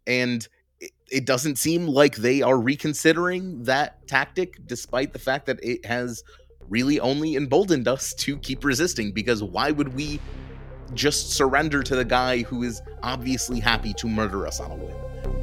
And 0.07 0.47
it, 0.79 0.91
it 1.11 1.25
doesn't 1.25 1.57
seem 1.57 1.87
like 1.87 2.15
they 2.15 2.41
are 2.41 2.59
reconsidering 2.59 3.63
that 3.63 4.07
tactic, 4.07 4.57
despite 4.65 5.13
the 5.13 5.19
fact 5.19 5.45
that 5.45 5.59
it 5.63 5.85
has 5.85 6.23
really 6.67 6.99
only 6.99 7.35
emboldened 7.35 7.87
us 7.87 8.13
to 8.15 8.37
keep 8.37 8.63
resisting. 8.63 9.11
Because 9.11 9.43
why 9.43 9.71
would 9.71 9.95
we 9.95 10.19
just 10.93 11.31
surrender 11.31 11.81
to 11.83 11.95
the 11.95 12.05
guy 12.05 12.43
who 12.43 12.63
is 12.63 12.81
obviously 13.03 13.59
happy 13.59 13.93
to 13.93 14.07
murder 14.07 14.45
us 14.45 14.59
on 14.59 14.71
a 14.71 14.75
whim. 14.75 15.34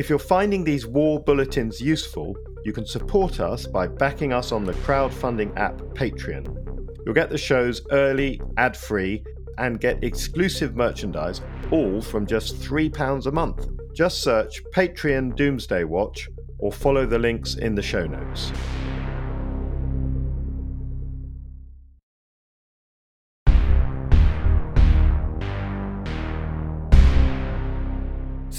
If 0.00 0.08
you're 0.08 0.18
finding 0.18 0.64
these 0.64 0.86
war 0.86 1.20
bulletins 1.20 1.78
useful, 1.78 2.34
you 2.64 2.72
can 2.72 2.86
support 2.86 3.38
us 3.38 3.66
by 3.66 3.86
backing 3.86 4.32
us 4.32 4.50
on 4.50 4.64
the 4.64 4.72
crowdfunding 4.72 5.54
app 5.58 5.76
Patreon. 5.92 6.46
You'll 7.04 7.14
get 7.14 7.28
the 7.28 7.36
shows 7.36 7.82
early, 7.90 8.40
ad 8.56 8.74
free, 8.74 9.22
and 9.58 9.78
get 9.78 10.02
exclusive 10.02 10.74
merchandise, 10.74 11.42
all 11.70 12.00
from 12.00 12.24
just 12.24 12.62
£3 12.62 13.26
a 13.26 13.30
month. 13.30 13.68
Just 13.94 14.22
search 14.22 14.64
Patreon 14.74 15.36
Doomsday 15.36 15.84
Watch 15.84 16.30
or 16.56 16.72
follow 16.72 17.04
the 17.04 17.18
links 17.18 17.56
in 17.56 17.74
the 17.74 17.82
show 17.82 18.06
notes. 18.06 18.52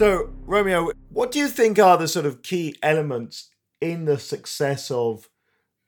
So, 0.01 0.31
Romeo, 0.48 0.89
what 1.10 1.29
do 1.29 1.38
you 1.38 1.48
think 1.48 1.77
are 1.77 1.96
the 1.96 2.08
sort 2.08 2.25
of 2.25 2.41
key 2.41 2.75
elements 2.81 3.51
in 3.79 4.05
the 4.05 4.17
success 4.17 4.89
of 4.89 5.29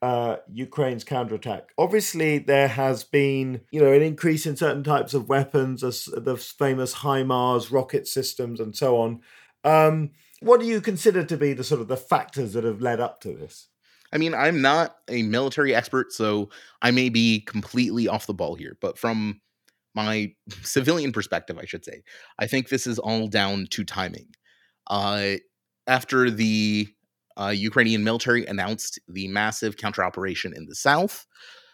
uh, 0.03 0.35
Ukraine's 0.53 1.03
counterattack? 1.03 1.69
Obviously, 1.79 2.37
there 2.37 2.67
has 2.67 3.03
been, 3.03 3.61
you 3.71 3.81
know, 3.81 3.91
an 3.91 4.03
increase 4.03 4.45
in 4.45 4.55
certain 4.55 4.83
types 4.83 5.15
of 5.15 5.29
weapons, 5.29 5.81
the 5.81 6.37
famous 6.37 6.93
HIMARS 6.97 7.71
rocket 7.71 8.07
systems, 8.07 8.59
and 8.59 8.75
so 8.75 9.01
on. 9.01 9.21
Um, 9.63 10.11
what 10.41 10.59
do 10.59 10.67
you 10.67 10.79
consider 10.79 11.23
to 11.25 11.35
be 11.35 11.53
the 11.53 11.63
sort 11.63 11.81
of 11.81 11.87
the 11.87 11.97
factors 11.97 12.53
that 12.53 12.65
have 12.65 12.81
led 12.81 12.99
up 12.99 13.19
to 13.21 13.29
this? 13.29 13.69
I 14.11 14.19
mean, 14.19 14.35
I'm 14.35 14.61
not 14.61 14.95
a 15.07 15.23
military 15.23 15.73
expert, 15.73 16.13
so 16.13 16.51
I 16.83 16.91
may 16.91 17.09
be 17.09 17.39
completely 17.39 18.07
off 18.07 18.27
the 18.27 18.35
ball 18.35 18.53
here. 18.53 18.77
But 18.79 18.99
from 18.99 19.41
my 19.95 20.33
civilian 20.63 21.11
perspective, 21.11 21.57
I 21.57 21.65
should 21.65 21.85
say, 21.85 22.03
I 22.39 22.47
think 22.47 22.69
this 22.69 22.87
is 22.87 22.99
all 22.99 23.27
down 23.27 23.67
to 23.71 23.83
timing. 23.83 24.27
Uh, 24.87 25.35
after 25.87 26.29
the 26.29 26.87
uh, 27.37 27.53
Ukrainian 27.55 28.03
military 28.03 28.45
announced 28.45 28.99
the 29.07 29.27
massive 29.27 29.77
counter 29.77 30.03
operation 30.03 30.53
in 30.55 30.65
the 30.65 30.75
south, 30.75 31.25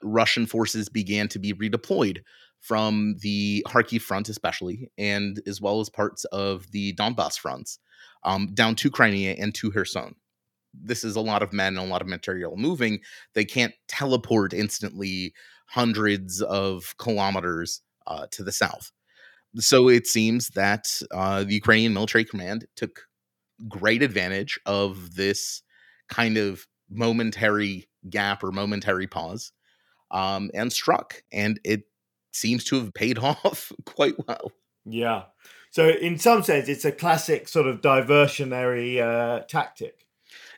Russian 0.01 0.45
forces 0.45 0.89
began 0.89 1.27
to 1.29 1.39
be 1.39 1.53
redeployed 1.53 2.19
from 2.61 3.15
the 3.21 3.65
Kharkiv 3.67 4.01
front, 4.01 4.29
especially, 4.29 4.89
and 4.97 5.41
as 5.47 5.61
well 5.61 5.79
as 5.79 5.89
parts 5.89 6.25
of 6.25 6.71
the 6.71 6.93
Donbass 6.95 7.37
fronts, 7.37 7.79
um, 8.23 8.53
down 8.53 8.75
to 8.75 8.91
Crimea 8.91 9.35
and 9.37 9.53
to 9.55 9.71
Kherson. 9.71 10.15
This 10.73 11.03
is 11.03 11.15
a 11.15 11.21
lot 11.21 11.41
of 11.41 11.53
men 11.53 11.77
and 11.77 11.87
a 11.87 11.89
lot 11.89 12.01
of 12.01 12.07
material 12.07 12.55
moving. 12.55 12.99
They 13.33 13.45
can't 13.45 13.73
teleport 13.87 14.53
instantly 14.53 15.33
hundreds 15.67 16.41
of 16.41 16.95
kilometers 16.97 17.81
uh, 18.07 18.27
to 18.31 18.43
the 18.43 18.51
south. 18.51 18.91
So 19.55 19.89
it 19.89 20.05
seems 20.05 20.49
that 20.49 20.87
uh, 21.11 21.43
the 21.43 21.55
Ukrainian 21.55 21.93
military 21.93 22.25
command 22.25 22.65
took 22.75 23.07
great 23.67 24.03
advantage 24.03 24.59
of 24.65 25.15
this 25.15 25.63
kind 26.07 26.37
of 26.37 26.65
momentary 26.89 27.89
gap 28.09 28.43
or 28.43 28.51
momentary 28.51 29.07
pause 29.07 29.51
um, 30.11 30.49
and 30.53 30.71
struck. 30.71 31.23
And 31.31 31.59
it 31.63 31.83
seems 32.31 32.63
to 32.65 32.79
have 32.79 32.93
paid 32.93 33.17
off 33.19 33.71
quite 33.85 34.15
well. 34.27 34.51
Yeah. 34.85 35.23
So, 35.71 35.89
in 35.89 36.17
some 36.17 36.41
sense, 36.41 36.67
it's 36.67 36.85
a 36.85 36.91
classic 36.91 37.47
sort 37.47 37.67
of 37.67 37.81
diversionary 37.81 38.99
uh, 38.99 39.43
tactic. 39.47 40.05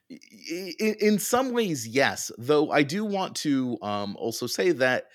In, 0.10 0.96
in 1.00 1.20
some 1.20 1.54
ways, 1.54 1.88
yes. 1.88 2.32
Though 2.38 2.72
I 2.72 2.84
do 2.84 3.04
want 3.04 3.36
to 3.38 3.78
um, 3.82 4.16
also 4.18 4.48
say 4.48 4.72
that 4.72 5.08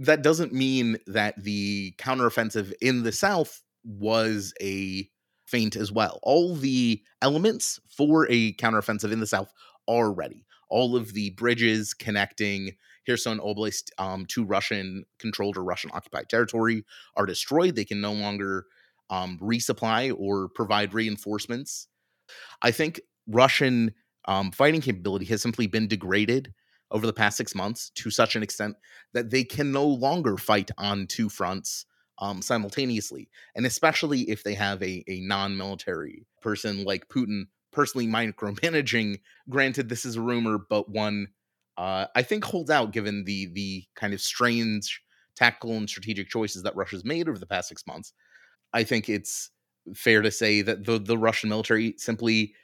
that 0.00 0.22
doesn't 0.22 0.52
mean 0.54 0.96
that 1.06 1.34
the 1.42 1.92
counteroffensive 1.98 2.72
in 2.80 3.02
the 3.02 3.12
South 3.12 3.62
was 3.84 4.54
a 4.60 5.06
feint 5.44 5.76
as 5.76 5.92
well. 5.92 6.18
All 6.22 6.56
the 6.56 7.02
elements 7.20 7.78
for 7.86 8.26
a 8.30 8.54
counteroffensive 8.54 9.12
in 9.12 9.20
the 9.20 9.26
South 9.26 9.52
are 9.86 10.10
ready. 10.10 10.46
All 10.70 10.96
of 10.96 11.12
the 11.12 11.30
bridges 11.30 11.92
connecting 11.92 12.70
Kherson 13.06 13.40
Oblast 13.40 13.90
um, 13.98 14.24
to 14.26 14.42
Russian 14.44 15.04
controlled 15.18 15.58
or 15.58 15.64
Russian 15.64 15.90
occupied 15.92 16.30
territory 16.30 16.84
are 17.16 17.26
destroyed. 17.26 17.76
They 17.76 17.84
can 17.84 18.00
no 18.00 18.12
longer 18.12 18.64
um, 19.10 19.38
resupply 19.42 20.14
or 20.16 20.48
provide 20.48 20.94
reinforcements. 20.94 21.88
I 22.62 22.70
think 22.70 23.02
Russian 23.26 23.92
um, 24.26 24.50
fighting 24.50 24.80
capability 24.80 25.26
has 25.26 25.42
simply 25.42 25.66
been 25.66 25.88
degraded 25.88 26.54
over 26.90 27.06
the 27.06 27.12
past 27.12 27.36
six 27.36 27.54
months 27.54 27.90
to 27.96 28.10
such 28.10 28.36
an 28.36 28.42
extent 28.42 28.76
that 29.12 29.30
they 29.30 29.44
can 29.44 29.72
no 29.72 29.84
longer 29.86 30.36
fight 30.36 30.70
on 30.78 31.06
two 31.06 31.28
fronts 31.28 31.86
um, 32.18 32.42
simultaneously. 32.42 33.30
And 33.54 33.64
especially 33.64 34.22
if 34.22 34.42
they 34.42 34.54
have 34.54 34.82
a, 34.82 35.04
a 35.08 35.20
non 35.20 35.56
military 35.56 36.26
person 36.42 36.84
like 36.84 37.08
Putin 37.08 37.44
personally 37.72 38.06
micromanaging. 38.06 39.20
Granted, 39.48 39.88
this 39.88 40.04
is 40.04 40.16
a 40.16 40.20
rumor, 40.20 40.58
but 40.58 40.88
one 40.88 41.28
uh, 41.76 42.06
I 42.14 42.22
think 42.22 42.44
holds 42.44 42.70
out 42.70 42.92
given 42.92 43.24
the 43.24 43.46
the 43.52 43.84
kind 43.94 44.12
of 44.12 44.20
strange 44.20 45.02
tactical 45.36 45.76
and 45.76 45.88
strategic 45.88 46.28
choices 46.28 46.62
that 46.64 46.76
Russia's 46.76 47.04
made 47.04 47.28
over 47.28 47.38
the 47.38 47.46
past 47.46 47.68
six 47.68 47.86
months. 47.86 48.12
I 48.72 48.84
think 48.84 49.08
it's 49.08 49.50
fair 49.94 50.22
to 50.22 50.30
say 50.30 50.62
that 50.62 50.84
the 50.84 50.98
the 50.98 51.18
Russian 51.18 51.48
military 51.48 51.94
simply 51.96 52.54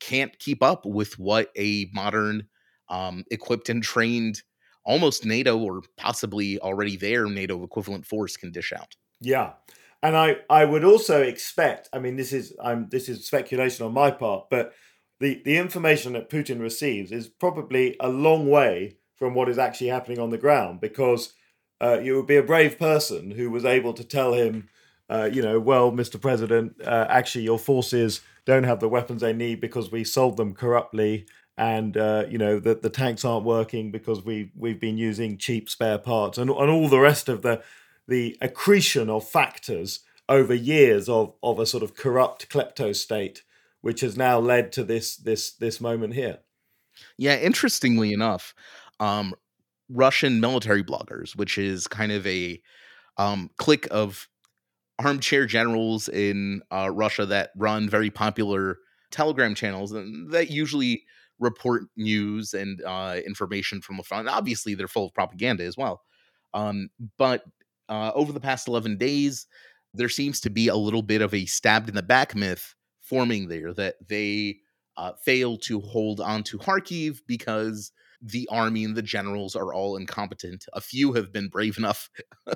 can't 0.00 0.36
keep 0.38 0.62
up 0.62 0.84
with 0.84 1.18
what 1.18 1.50
a 1.56 1.88
modern 1.92 2.48
um, 2.88 3.24
equipped 3.30 3.68
and 3.68 3.82
trained 3.82 4.42
almost 4.84 5.24
NATO 5.24 5.58
or 5.58 5.82
possibly 5.96 6.58
already 6.60 6.96
there 6.96 7.26
NATO 7.26 7.62
equivalent 7.64 8.06
force 8.06 8.36
can 8.36 8.52
dish 8.52 8.72
out. 8.72 8.94
Yeah. 9.20 9.52
And 10.02 10.16
I, 10.16 10.36
I 10.48 10.64
would 10.64 10.84
also 10.84 11.22
expect, 11.22 11.88
I 11.92 11.98
mean, 11.98 12.16
this 12.16 12.32
is 12.32 12.54
I'm 12.62 12.88
this 12.90 13.08
is 13.08 13.26
speculation 13.26 13.84
on 13.84 13.92
my 13.92 14.10
part, 14.10 14.48
but 14.50 14.72
the, 15.18 15.40
the 15.44 15.56
information 15.56 16.12
that 16.12 16.30
Putin 16.30 16.60
receives 16.60 17.10
is 17.10 17.28
probably 17.28 17.96
a 18.00 18.08
long 18.08 18.48
way 18.48 18.98
from 19.16 19.34
what 19.34 19.48
is 19.48 19.58
actually 19.58 19.88
happening 19.88 20.18
on 20.18 20.30
the 20.30 20.38
ground 20.38 20.80
because 20.80 21.32
uh, 21.80 21.98
you 21.98 22.14
would 22.16 22.26
be 22.26 22.36
a 22.36 22.42
brave 22.42 22.78
person 22.78 23.30
who 23.30 23.50
was 23.50 23.64
able 23.64 23.94
to 23.94 24.04
tell 24.04 24.34
him, 24.34 24.68
uh, 25.08 25.28
you 25.32 25.42
know, 25.42 25.58
well, 25.58 25.90
Mr. 25.90 26.20
President, 26.20 26.74
uh, 26.84 27.06
actually, 27.08 27.44
your 27.44 27.58
forces 27.58 28.20
don't 28.44 28.64
have 28.64 28.80
the 28.80 28.88
weapons 28.88 29.22
they 29.22 29.32
need 29.32 29.60
because 29.60 29.90
we 29.90 30.04
sold 30.04 30.36
them 30.36 30.54
corruptly 30.54 31.26
and 31.56 31.96
uh, 31.96 32.24
you 32.28 32.38
know 32.38 32.58
the 32.58 32.74
the 32.74 32.90
tanks 32.90 33.24
aren't 33.24 33.44
working 33.44 33.90
because 33.90 34.24
we 34.24 34.50
we've 34.54 34.80
been 34.80 34.98
using 34.98 35.38
cheap 35.38 35.68
spare 35.70 35.98
parts 35.98 36.38
and 36.38 36.50
and 36.50 36.70
all 36.70 36.88
the 36.88 37.00
rest 37.00 37.28
of 37.28 37.42
the 37.42 37.62
the 38.08 38.36
accretion 38.40 39.08
of 39.08 39.26
factors 39.26 40.00
over 40.28 40.54
years 40.54 41.08
of 41.08 41.34
of 41.42 41.58
a 41.58 41.66
sort 41.66 41.82
of 41.82 41.94
corrupt 41.94 42.48
klepto 42.48 42.94
state 42.94 43.42
which 43.80 44.00
has 44.00 44.16
now 44.16 44.38
led 44.38 44.72
to 44.72 44.84
this 44.84 45.16
this 45.16 45.50
this 45.52 45.80
moment 45.80 46.14
here. 46.14 46.38
Yeah 47.16 47.36
interestingly 47.38 48.12
enough 48.12 48.54
um 49.00 49.34
russian 49.88 50.40
military 50.40 50.82
bloggers 50.82 51.36
which 51.36 51.58
is 51.58 51.86
kind 51.86 52.10
of 52.10 52.26
a 52.26 52.60
um 53.18 53.50
clique 53.56 53.86
of 53.90 54.28
armchair 54.98 55.46
generals 55.46 56.08
in 56.08 56.62
uh, 56.70 56.90
russia 56.92 57.26
that 57.26 57.50
run 57.56 57.88
very 57.88 58.10
popular 58.10 58.78
telegram 59.10 59.54
channels 59.54 59.92
and 59.92 60.32
that 60.32 60.50
usually 60.50 61.04
report 61.38 61.84
news 61.96 62.54
and 62.54 62.82
uh, 62.82 63.16
information 63.26 63.80
from 63.80 63.96
the 63.96 64.02
front. 64.02 64.28
Obviously, 64.28 64.74
they're 64.74 64.88
full 64.88 65.06
of 65.06 65.14
propaganda 65.14 65.64
as 65.64 65.76
well. 65.76 66.02
Um, 66.54 66.88
but 67.18 67.44
uh, 67.88 68.12
over 68.14 68.32
the 68.32 68.40
past 68.40 68.68
11 68.68 68.96
days, 68.98 69.46
there 69.94 70.08
seems 70.08 70.40
to 70.40 70.50
be 70.50 70.68
a 70.68 70.76
little 70.76 71.02
bit 71.02 71.22
of 71.22 71.34
a 71.34 71.46
stabbed 71.46 71.88
in 71.88 71.94
the 71.94 72.02
back 72.02 72.34
myth 72.34 72.74
forming 73.00 73.48
there 73.48 73.72
that 73.72 73.96
they 74.08 74.58
uh, 74.96 75.12
failed 75.24 75.62
to 75.62 75.80
hold 75.80 76.20
on 76.20 76.42
to 76.44 76.58
Kharkiv 76.58 77.20
because 77.26 77.92
the 78.22 78.48
army 78.50 78.84
and 78.84 78.96
the 78.96 79.02
generals 79.02 79.54
are 79.54 79.72
all 79.74 79.96
incompetent. 79.96 80.64
A 80.72 80.80
few 80.80 81.12
have 81.12 81.32
been 81.32 81.48
brave 81.48 81.76
enough 81.78 82.08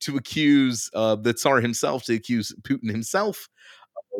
to 0.00 0.16
accuse 0.16 0.88
uh, 0.94 1.16
the 1.16 1.34
Tsar 1.34 1.60
himself, 1.60 2.04
to 2.04 2.14
accuse 2.14 2.54
Putin 2.62 2.90
himself 2.90 3.48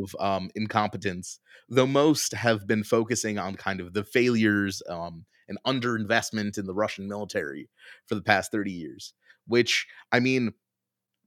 of 0.00 0.16
um, 0.20 0.50
incompetence, 0.54 1.40
though 1.68 1.86
most 1.86 2.34
have 2.34 2.66
been 2.66 2.84
focusing 2.84 3.38
on 3.38 3.54
kind 3.54 3.80
of 3.80 3.92
the 3.92 4.04
failures 4.04 4.82
um, 4.88 5.24
and 5.48 5.58
underinvestment 5.66 6.58
in 6.58 6.66
the 6.66 6.74
Russian 6.74 7.08
military 7.08 7.68
for 8.06 8.14
the 8.14 8.22
past 8.22 8.52
30 8.52 8.72
years, 8.72 9.14
which, 9.46 9.86
I 10.10 10.20
mean, 10.20 10.54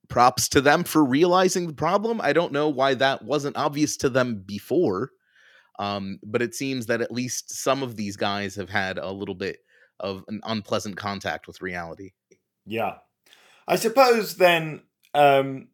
props 0.07 0.47
to 0.49 0.61
them 0.61 0.83
for 0.83 1.03
realizing 1.03 1.67
the 1.67 1.73
problem. 1.73 2.21
I 2.21 2.33
don't 2.33 2.51
know 2.51 2.69
why 2.69 2.93
that 2.95 3.23
wasn't 3.23 3.57
obvious 3.57 3.97
to 3.97 4.09
them 4.09 4.43
before. 4.45 5.11
Um, 5.77 6.19
but 6.23 6.41
it 6.41 6.55
seems 6.55 6.85
that 6.85 7.01
at 7.01 7.11
least 7.11 7.51
some 7.51 7.83
of 7.83 7.97
these 7.97 8.15
guys 8.15 8.55
have 8.55 8.69
had 8.69 8.97
a 8.97 9.11
little 9.11 9.35
bit 9.35 9.57
of 9.99 10.23
an 10.27 10.41
unpleasant 10.43 10.95
contact 10.97 11.47
with 11.47 11.61
reality. 11.61 12.11
Yeah. 12.65 12.95
I 13.67 13.75
suppose 13.75 14.35
then, 14.35 14.83
um, 15.13 15.69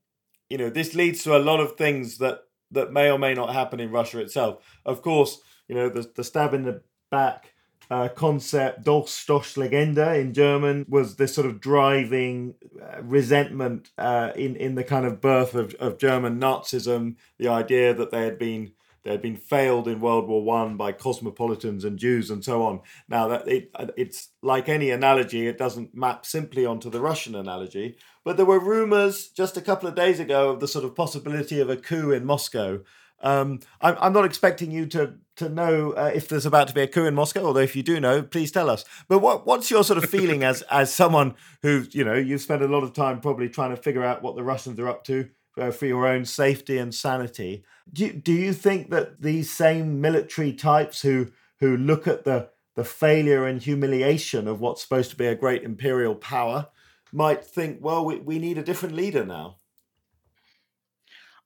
you 0.49 0.57
know, 0.57 0.69
this 0.69 0.95
leads 0.95 1.23
to 1.23 1.35
a 1.35 1.39
lot 1.39 1.59
of 1.59 1.77
things 1.77 2.17
that, 2.17 2.39
that 2.71 2.91
may 2.91 3.09
or 3.09 3.19
may 3.19 3.33
not 3.33 3.53
happen 3.53 3.79
in 3.79 3.91
Russia 3.91 4.19
itself. 4.19 4.63
Of 4.85 5.01
course, 5.01 5.41
you 5.67 5.75
know, 5.75 5.89
the, 5.89 6.09
the 6.15 6.23
stab 6.23 6.53
in 6.53 6.63
the 6.63 6.81
back 7.09 7.53
uh, 7.89 8.07
concept, 8.07 8.85
Dolchstoßlegende 8.85 10.19
in 10.19 10.33
German, 10.33 10.85
was 10.87 11.17
this 11.17 11.35
sort 11.35 11.47
of 11.47 11.59
driving 11.59 12.55
uh, 12.81 13.01
resentment 13.03 13.91
uh, 13.97 14.31
in, 14.35 14.55
in 14.55 14.75
the 14.75 14.83
kind 14.83 15.05
of 15.05 15.19
birth 15.19 15.55
of, 15.55 15.73
of 15.75 15.97
German 15.97 16.39
Nazism, 16.39 17.15
the 17.37 17.49
idea 17.49 17.93
that 17.93 18.11
they 18.11 18.23
had 18.23 18.39
been 18.39 18.71
they 19.03 19.11
had 19.11 19.21
been 19.21 19.35
failed 19.35 19.87
in 19.87 19.99
World 19.99 20.27
War 20.27 20.43
One 20.43 20.77
by 20.77 20.91
cosmopolitans 20.91 21.83
and 21.83 21.97
Jews 21.97 22.29
and 22.29 22.43
so 22.43 22.63
on. 22.63 22.81
Now 23.07 23.27
that 23.29 23.47
it 23.47 23.71
it's 23.97 24.29
like 24.41 24.69
any 24.69 24.91
analogy, 24.91 25.47
it 25.47 25.57
doesn't 25.57 25.95
map 25.95 26.25
simply 26.25 26.65
onto 26.65 26.89
the 26.89 27.01
Russian 27.01 27.35
analogy. 27.35 27.97
But 28.23 28.37
there 28.37 28.45
were 28.45 28.59
rumors 28.59 29.29
just 29.29 29.57
a 29.57 29.61
couple 29.61 29.89
of 29.89 29.95
days 29.95 30.19
ago 30.19 30.51
of 30.51 30.59
the 30.59 30.67
sort 30.67 30.85
of 30.85 30.95
possibility 30.95 31.59
of 31.59 31.69
a 31.69 31.77
coup 31.77 32.11
in 32.11 32.25
Moscow. 32.25 32.81
Um, 33.23 33.59
I'm, 33.81 33.95
I'm 33.99 34.13
not 34.13 34.25
expecting 34.25 34.71
you 34.71 34.85
to 34.87 35.15
to 35.37 35.49
know 35.49 35.91
uh, 35.93 36.11
if 36.13 36.27
there's 36.27 36.45
about 36.45 36.67
to 36.67 36.73
be 36.73 36.81
a 36.81 36.87
coup 36.87 37.05
in 37.05 37.15
Moscow, 37.15 37.45
although 37.45 37.61
if 37.61 37.75
you 37.75 37.83
do 37.83 37.99
know, 37.99 38.21
please 38.21 38.51
tell 38.51 38.69
us. 38.69 38.85
But 39.07 39.19
what 39.19 39.47
what's 39.47 39.71
your 39.71 39.83
sort 39.83 40.03
of 40.03 40.09
feeling 40.09 40.43
as 40.43 40.61
as 40.63 40.93
someone 40.93 41.35
who 41.63 41.85
you 41.91 42.03
know 42.03 42.13
you've 42.13 42.41
spent 42.41 42.61
a 42.61 42.67
lot 42.67 42.83
of 42.83 42.93
time 42.93 43.19
probably 43.19 43.49
trying 43.49 43.75
to 43.75 43.81
figure 43.81 44.03
out 44.03 44.21
what 44.21 44.35
the 44.35 44.43
Russians 44.43 44.79
are 44.79 44.87
up 44.87 45.03
to 45.05 45.29
uh, 45.57 45.71
for 45.71 45.85
your 45.85 46.07
own 46.07 46.25
safety 46.25 46.77
and 46.77 46.93
sanity. 46.93 47.63
Do 47.93 48.05
you, 48.05 48.13
do 48.13 48.31
you 48.31 48.53
think 48.53 48.89
that 48.89 49.21
these 49.21 49.51
same 49.51 49.99
military 49.99 50.53
types 50.53 51.01
who 51.01 51.31
who 51.59 51.75
look 51.77 52.07
at 52.07 52.23
the 52.23 52.49
the 52.75 52.83
failure 52.83 53.45
and 53.45 53.61
humiliation 53.61 54.47
of 54.47 54.61
what's 54.61 54.81
supposed 54.81 55.09
to 55.11 55.17
be 55.17 55.27
a 55.27 55.35
great 55.35 55.63
imperial 55.63 56.15
power 56.15 56.67
might 57.11 57.43
think, 57.43 57.79
well, 57.81 58.05
we, 58.05 58.15
we 58.17 58.39
need 58.39 58.57
a 58.57 58.63
different 58.63 58.95
leader 58.95 59.25
now? 59.25 59.57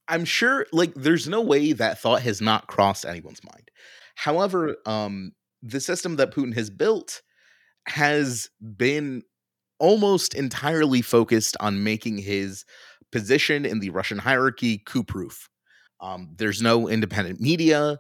I'm 0.07 0.23
sure, 0.23 0.67
like, 0.71 0.93
there's 0.93 1.27
no 1.27 1.41
way 1.41 1.71
that 1.73 1.99
thought 1.99 2.21
has 2.21 2.41
not 2.41 2.67
crossed 2.67 3.05
anyone's 3.05 3.43
mind. 3.43 3.71
However, 4.13 4.77
um, 4.85 5.31
the 5.63 5.79
system 5.79 6.17
that 6.17 6.31
Putin 6.31 6.53
has 6.53 6.69
built 6.69 7.23
has 7.87 8.49
been 8.77 9.23
almost 9.79 10.35
entirely 10.35 11.01
focused 11.01 11.57
on 11.59 11.83
making 11.83 12.19
his 12.19 12.65
position 13.11 13.65
in 13.65 13.79
the 13.79 13.89
Russian 13.89 14.19
hierarchy 14.19 14.77
coup 14.77 15.03
proof. 15.03 15.49
Um, 16.01 16.29
there's 16.37 16.61
no 16.61 16.87
independent 16.87 17.39
media. 17.39 17.99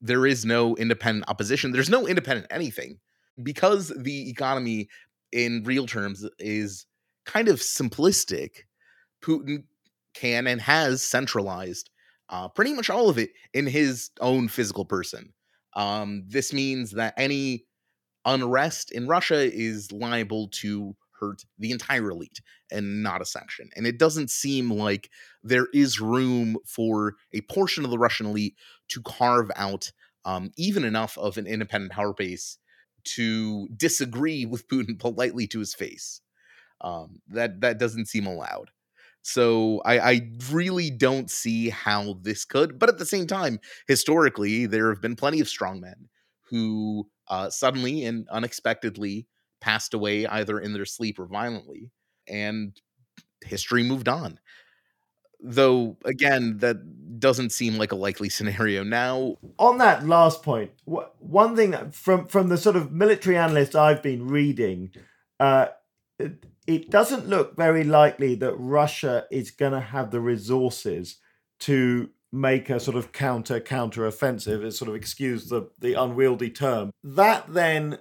There 0.00 0.26
is 0.26 0.44
no 0.44 0.76
independent 0.76 1.28
opposition. 1.28 1.72
There's 1.72 1.90
no 1.90 2.06
independent 2.06 2.46
anything 2.50 2.98
because 3.42 3.92
the 3.96 4.30
economy, 4.30 4.88
in 5.32 5.62
real 5.64 5.86
terms, 5.86 6.26
is 6.38 6.86
kind 7.26 7.48
of 7.48 7.60
simplistic. 7.60 8.64
Putin 9.22 9.64
can 10.14 10.46
and 10.46 10.60
has 10.60 11.02
centralized 11.02 11.90
uh, 12.30 12.48
pretty 12.48 12.72
much 12.72 12.90
all 12.90 13.08
of 13.08 13.18
it 13.18 13.30
in 13.54 13.66
his 13.66 14.10
own 14.20 14.48
physical 14.48 14.84
person. 14.84 15.32
Um, 15.74 16.24
this 16.26 16.52
means 16.52 16.92
that 16.92 17.14
any 17.16 17.64
unrest 18.24 18.90
in 18.92 19.06
Russia 19.06 19.50
is 19.52 19.92
liable 19.92 20.48
to 20.48 20.94
hurt 21.20 21.44
the 21.58 21.70
entire 21.70 22.10
elite 22.10 22.40
and 22.70 23.02
not 23.02 23.22
a 23.22 23.26
section. 23.26 23.70
And 23.76 23.86
it 23.86 23.98
doesn't 23.98 24.30
seem 24.30 24.70
like 24.70 25.10
there 25.42 25.68
is 25.72 26.00
room 26.00 26.56
for 26.66 27.14
a 27.32 27.40
portion 27.42 27.84
of 27.84 27.90
the 27.90 27.98
Russian 27.98 28.26
elite 28.26 28.56
to 28.88 29.02
carve 29.02 29.50
out 29.56 29.92
um, 30.24 30.50
even 30.56 30.84
enough 30.84 31.16
of 31.18 31.38
an 31.38 31.46
independent 31.46 31.92
power 31.92 32.12
base 32.12 32.58
to 33.04 33.68
disagree 33.68 34.44
with 34.44 34.68
Putin 34.72 34.98
politely 34.98 35.46
to 35.48 35.58
his 35.58 35.74
face. 35.74 36.20
Um, 36.80 37.20
that 37.28 37.60
that 37.62 37.78
doesn't 37.78 38.06
seem 38.06 38.26
allowed. 38.26 38.70
So 39.22 39.82
I, 39.84 39.98
I 39.98 40.30
really 40.50 40.90
don't 40.90 41.30
see 41.30 41.70
how 41.70 42.18
this 42.22 42.44
could. 42.44 42.78
But 42.78 42.88
at 42.88 42.98
the 42.98 43.06
same 43.06 43.26
time, 43.26 43.58
historically, 43.86 44.66
there 44.66 44.88
have 44.90 45.02
been 45.02 45.16
plenty 45.16 45.40
of 45.40 45.48
strongmen 45.48 46.06
who 46.50 47.08
uh, 47.28 47.50
suddenly 47.50 48.04
and 48.04 48.28
unexpectedly 48.30 49.26
passed 49.60 49.94
away 49.94 50.26
either 50.26 50.58
in 50.58 50.72
their 50.72 50.84
sleep 50.84 51.18
or 51.18 51.26
violently, 51.26 51.90
and 52.28 52.80
history 53.44 53.82
moved 53.82 54.08
on. 54.08 54.38
Though, 55.40 55.96
again, 56.04 56.58
that 56.58 57.20
doesn't 57.20 57.52
seem 57.52 57.78
like 57.78 57.92
a 57.92 57.96
likely 57.96 58.28
scenario 58.28 58.82
now. 58.82 59.36
On 59.58 59.78
that 59.78 60.06
last 60.06 60.42
point, 60.42 60.72
one 60.84 61.56
thing 61.56 61.90
from 61.90 62.26
from 62.26 62.48
the 62.48 62.58
sort 62.58 62.76
of 62.76 62.92
military 62.92 63.36
analysts 63.36 63.74
I've 63.74 64.02
been 64.02 64.26
reading, 64.28 64.90
uh, 65.38 65.68
it, 66.18 66.90
doesn't 66.90 67.28
look 67.28 67.56
very 67.56 67.84
likely 67.84 68.34
that 68.36 68.54
Russia 68.54 69.26
is 69.30 69.50
going 69.50 69.72
to 69.72 69.80
have 69.80 70.10
the 70.10 70.20
resources 70.20 71.16
to 71.60 72.10
make 72.32 72.68
a 72.68 72.80
sort 72.80 72.96
of 72.96 73.12
counter 73.12 73.60
counter 73.60 74.06
offensive. 74.06 74.64
It's 74.64 74.78
sort 74.78 74.88
of 74.88 74.94
excuse 74.94 75.48
the 75.48 75.70
the 75.78 75.94
unwieldy 75.94 76.50
term. 76.50 76.90
That 77.02 77.52
then 77.52 77.98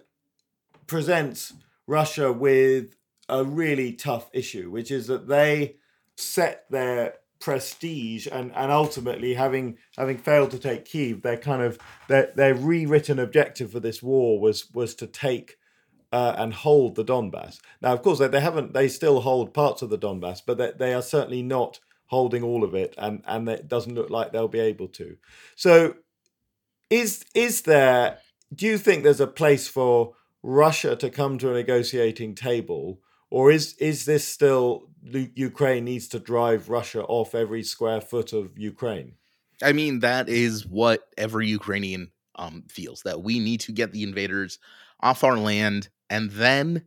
presents 0.87 1.53
Russia 1.85 2.31
with 2.31 2.95
a 3.29 3.43
really 3.43 3.93
tough 3.93 4.29
issue, 4.33 4.71
which 4.71 4.89
is 4.89 5.07
that 5.07 5.27
they 5.27 5.75
set 6.15 6.65
their 6.69 7.15
prestige 7.39 8.27
and, 8.31 8.51
and 8.55 8.71
ultimately 8.71 9.35
having 9.35 9.77
having 9.97 10.17
failed 10.17 10.51
to 10.51 10.59
take 10.59 10.85
Kiev, 10.85 11.21
their 11.21 11.37
kind 11.37 11.61
of 11.61 11.77
their 12.07 12.31
their 12.35 12.55
rewritten 12.55 13.19
objective 13.19 13.71
for 13.71 13.79
this 13.79 14.01
war 14.01 14.39
was 14.39 14.71
was 14.73 14.95
to 14.95 15.07
take 15.07 15.57
uh, 16.11 16.33
and 16.37 16.53
hold 16.53 16.95
the 16.95 17.03
Donbass. 17.03 17.59
Now, 17.81 17.93
of 17.93 18.01
course, 18.01 18.19
they, 18.19 18.27
they 18.27 18.39
haven't. 18.39 18.73
They 18.73 18.87
still 18.87 19.21
hold 19.21 19.53
parts 19.53 19.81
of 19.81 19.89
the 19.89 19.97
Donbass, 19.97 20.41
but 20.45 20.57
they, 20.57 20.71
they 20.77 20.93
are 20.93 21.01
certainly 21.01 21.43
not 21.43 21.79
holding 22.07 22.43
all 22.43 22.63
of 22.63 22.73
it, 22.73 22.95
and 22.97 23.21
and 23.25 23.47
it 23.49 23.67
doesn't 23.67 23.95
look 23.95 24.09
like 24.09 24.31
they'll 24.31 24.47
be 24.47 24.59
able 24.59 24.87
to. 24.89 25.17
So, 25.55 25.95
is 26.89 27.25
is 27.33 27.63
there? 27.63 28.19
Do 28.53 28.65
you 28.65 28.77
think 28.77 29.03
there's 29.03 29.19
a 29.19 29.27
place 29.27 29.67
for 29.67 30.13
Russia 30.47 30.95
to 30.95 31.09
come 31.09 31.37
to 31.37 31.49
a 31.51 31.53
negotiating 31.53 32.33
table, 32.33 33.01
or 33.29 33.51
is 33.51 33.75
is 33.79 34.05
this 34.05 34.25
still 34.25 34.87
Ukraine 35.03 35.83
needs 35.83 36.07
to 36.07 36.19
drive 36.19 36.69
Russia 36.69 37.03
off 37.03 37.35
every 37.35 37.63
square 37.63 37.99
foot 37.99 38.31
of 38.31 38.57
Ukraine? 38.57 39.15
I 39.61 39.73
mean, 39.73 39.99
that 39.99 40.29
is 40.29 40.65
what 40.65 41.01
every 41.17 41.47
Ukrainian 41.47 42.11
um, 42.35 42.63
feels 42.69 43.01
that 43.01 43.21
we 43.23 43.39
need 43.39 43.59
to 43.61 43.73
get 43.73 43.91
the 43.91 44.03
invaders 44.03 44.57
off 45.01 45.25
our 45.25 45.37
land, 45.37 45.89
and 46.09 46.31
then 46.31 46.85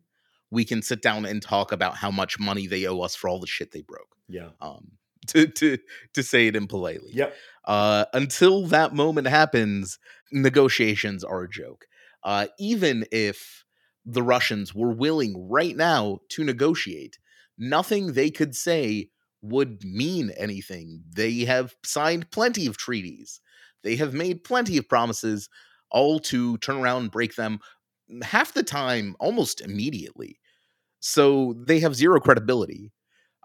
we 0.50 0.64
can 0.64 0.80
sit 0.80 1.02
down 1.02 1.26
and 1.26 1.42
talk 1.42 1.70
about 1.70 1.96
how 1.96 2.10
much 2.10 2.40
money 2.40 2.66
they 2.66 2.86
owe 2.86 3.00
us 3.00 3.14
for 3.14 3.28
all 3.28 3.40
the 3.40 3.46
shit 3.46 3.72
they 3.72 3.82
broke. 3.82 4.16
Yeah. 4.26 4.50
Um, 4.62 4.92
to 5.26 5.46
to 5.46 5.76
to 6.14 6.22
say 6.22 6.46
it 6.46 6.56
impolitely. 6.56 7.10
Yep. 7.12 7.36
Uh, 7.66 8.06
until 8.14 8.66
that 8.68 8.94
moment 8.94 9.26
happens, 9.26 9.98
negotiations 10.32 11.22
are 11.22 11.42
a 11.42 11.48
joke 11.48 11.84
uh, 12.22 12.46
even 12.58 13.06
if 13.12 13.64
the 14.04 14.22
Russians 14.22 14.74
were 14.74 14.92
willing 14.92 15.48
right 15.48 15.76
now 15.76 16.20
to 16.30 16.44
negotiate, 16.44 17.18
nothing 17.58 18.12
they 18.12 18.30
could 18.30 18.54
say 18.54 19.10
would 19.42 19.84
mean 19.84 20.30
anything. 20.36 21.02
They 21.14 21.40
have 21.40 21.74
signed 21.84 22.30
plenty 22.30 22.66
of 22.66 22.76
treaties, 22.76 23.40
they 23.82 23.96
have 23.96 24.14
made 24.14 24.44
plenty 24.44 24.76
of 24.76 24.88
promises, 24.88 25.48
all 25.90 26.18
to 26.20 26.58
turn 26.58 26.76
around 26.76 27.02
and 27.02 27.10
break 27.10 27.34
them 27.36 27.60
half 28.22 28.52
the 28.52 28.62
time 28.62 29.16
almost 29.20 29.60
immediately. 29.60 30.38
So 31.00 31.54
they 31.56 31.80
have 31.80 31.94
zero 31.94 32.20
credibility. 32.20 32.92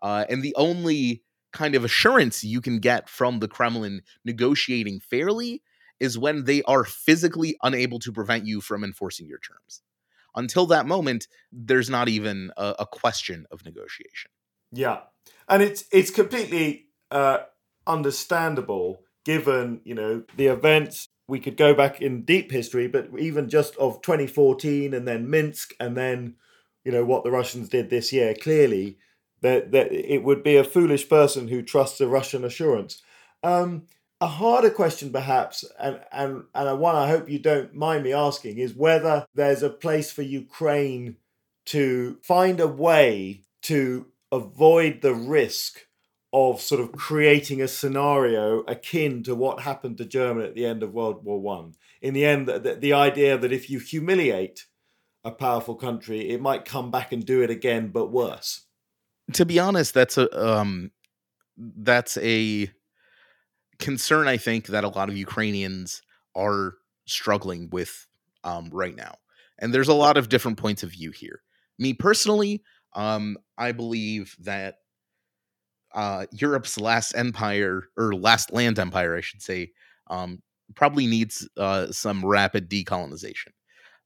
Uh, 0.02 0.26
and 0.30 0.44
the 0.44 0.56
only 0.56 1.24
kind 1.54 1.76
of 1.76 1.86
assurance 1.86 2.44
you 2.44 2.62
can 2.62 2.80
get 2.80 3.10
from 3.10 3.40
the 3.40 3.48
Kremlin 3.48 4.02
negotiating 4.26 5.00
fairly 5.00 5.62
is 6.00 6.18
when 6.18 6.46
they 6.46 6.62
are 6.64 6.84
physically 6.84 7.58
unable 7.64 8.00
to 8.00 8.12
prevent 8.12 8.46
you 8.46 8.62
from 8.62 8.84
enforcing 8.84 9.28
your 9.28 9.40
terms. 9.40 9.82
Until 10.36 10.66
that 10.68 10.86
moment, 10.86 11.28
there's 11.52 11.90
not 11.90 12.10
even 12.10 12.52
a, 12.58 12.76
a 12.80 12.86
question 12.86 13.46
of 13.52 13.64
negotiation. 13.64 14.32
Yeah, 14.72 15.00
and 15.48 15.64
it's 15.64 15.86
it's 15.92 16.12
completely 16.12 16.88
uh, 17.12 17.40
understandable 17.88 19.02
given 19.24 19.82
you 19.86 19.96
know 19.96 20.24
the 20.36 20.48
events 20.48 21.08
we 21.28 21.40
could 21.40 21.58
go 21.58 21.74
back 21.74 22.02
in 22.02 22.24
deep 22.24 22.52
history, 22.52 22.88
but 22.88 23.10
even 23.18 23.50
just 23.50 23.76
of 23.78 24.02
2014 24.02 24.94
and 24.94 25.08
then 25.08 25.30
Minsk 25.30 25.74
and 25.80 25.98
then, 25.98 26.36
you 26.84 26.92
know, 26.92 27.04
what 27.04 27.24
the 27.24 27.32
Russians 27.32 27.70
did 27.70 27.90
this 27.90 28.14
year, 28.14 28.36
clearly 28.36 28.98
that, 29.42 29.72
that 29.72 29.92
it 29.92 30.24
would 30.24 30.44
be 30.44 30.56
a 30.56 30.64
foolish 30.64 31.10
person 31.10 31.48
who 31.48 31.62
trusts 31.64 32.00
a 32.00 32.08
Russian 32.08 32.44
assurance. 32.44 33.02
Um, 33.44 33.84
a 34.22 34.28
harder 34.28 34.70
question, 34.70 35.12
perhaps, 35.12 35.66
and, 35.80 36.00
and, 36.12 36.44
and 36.54 36.80
one 36.80 36.96
I 36.96 37.08
hope 37.08 37.30
you 37.30 37.40
don't 37.40 37.74
mind 37.76 38.04
me 38.04 38.14
asking, 38.14 38.58
is 38.58 38.74
whether 38.74 39.26
there's 39.36 39.64
a 39.64 39.70
place 39.70 40.12
for 40.12 40.22
Ukraine 40.22 41.18
to 41.68 42.18
find 42.24 42.60
a 42.60 42.68
way 42.68 43.44
to 43.64 44.08
avoid 44.32 45.02
the 45.02 45.14
risk 45.14 45.82
of 46.32 46.62
sort 46.62 46.82
of 46.82 46.92
creating 46.92 47.62
a 47.62 47.68
scenario 47.68 48.60
akin 48.62 49.24
to 49.24 49.36
what 49.36 49.62
happened 49.62 49.98
to 49.98 50.06
Germany 50.06 50.48
at 50.48 50.56
the 50.56 50.66
end 50.66 50.84
of 50.84 50.94
World 50.94 51.24
War 51.24 51.40
One. 51.40 51.74
In 52.02 52.14
the 52.14 52.26
end, 52.26 52.48
the, 52.48 52.78
the 52.80 52.94
idea 52.94 53.38
that 53.38 53.52
if 53.52 53.70
you 53.70 53.80
humiliate 53.80 54.66
a 55.24 55.32
powerful 55.32 55.76
country, 55.76 56.30
it 56.30 56.42
might 56.42 56.66
come 56.66 56.92
back 56.92 57.12
and 57.12 57.26
do 57.26 57.42
it 57.42 57.50
again, 57.50 57.88
but 57.88 58.12
worse. 58.12 58.66
To 59.34 59.46
be 59.46 59.60
honest, 59.60 59.94
that's 59.94 60.18
a 60.18 60.48
um, 60.48 60.92
that's 61.58 62.18
a 62.18 62.70
concern 63.80 64.28
I 64.28 64.38
think 64.38 64.68
that 64.68 64.84
a 64.84 64.90
lot 64.90 65.10
of 65.10 65.18
Ukrainians 65.18 66.02
are 66.36 66.76
struggling 67.06 67.70
with 67.72 68.08
um, 68.44 68.70
right 68.72 68.96
now. 68.96 69.16
And 69.60 69.74
there's 69.74 69.88
a 69.88 69.94
lot 69.94 70.18
of 70.18 70.30
different 70.30 70.58
points 70.58 70.84
of 70.84 70.92
view 70.92 71.12
here. 71.12 71.42
Me 71.80 71.94
personally, 71.94 72.64
um, 72.94 73.38
I 73.58 73.72
believe 73.72 74.36
that 74.40 74.76
uh, 75.94 76.26
Europe's 76.32 76.80
last 76.80 77.14
empire 77.16 77.86
or 77.98 78.14
last 78.14 78.52
land 78.52 78.80
empire, 78.80 79.16
I 79.16 79.22
should 79.22 79.42
say, 79.42 79.72
um, 80.08 80.42
probably 80.76 81.08
needs 81.08 81.48
uh, 81.58 81.92
some 81.92 82.26
rapid 82.26 82.70
decolonization. 82.70 83.52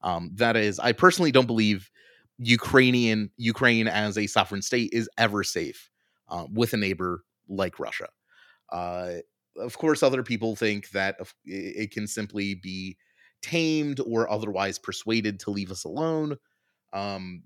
Um, 0.01 0.31
that 0.35 0.55
is, 0.55 0.79
I 0.79 0.91
personally 0.91 1.31
don't 1.31 1.47
believe 1.47 1.89
Ukrainian 2.37 3.31
Ukraine 3.37 3.87
as 3.87 4.17
a 4.17 4.27
sovereign 4.27 4.61
state 4.61 4.91
is 4.93 5.09
ever 5.17 5.43
safe 5.43 5.89
uh, 6.29 6.45
with 6.51 6.73
a 6.73 6.77
neighbor 6.77 7.23
like 7.49 7.79
Russia. 7.79 8.07
Of 9.59 9.77
course, 9.77 10.03
other 10.03 10.23
people 10.23 10.55
think 10.55 10.89
that 10.91 11.17
it 11.45 11.91
can 11.91 12.07
simply 12.07 12.55
be 12.55 12.97
tamed 13.41 13.99
or 14.05 14.29
otherwise 14.29 14.79
persuaded 14.79 15.39
to 15.41 15.51
leave 15.51 15.71
us 15.71 15.83
alone. 15.83 16.37
Um, 16.93 17.43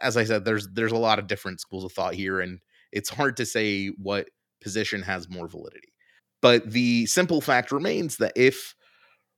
as 0.00 0.16
I 0.16 0.24
said, 0.24 0.44
there's 0.44 0.68
there's 0.68 0.92
a 0.92 0.96
lot 0.96 1.18
of 1.18 1.26
different 1.26 1.60
schools 1.60 1.84
of 1.84 1.92
thought 1.92 2.14
here, 2.14 2.40
and 2.40 2.60
it's 2.92 3.10
hard 3.10 3.36
to 3.38 3.46
say 3.46 3.88
what 3.88 4.28
position 4.60 5.02
has 5.02 5.28
more 5.28 5.48
validity. 5.48 5.92
But 6.40 6.70
the 6.70 7.06
simple 7.06 7.40
fact 7.40 7.72
remains 7.72 8.16
that 8.18 8.32
if 8.36 8.74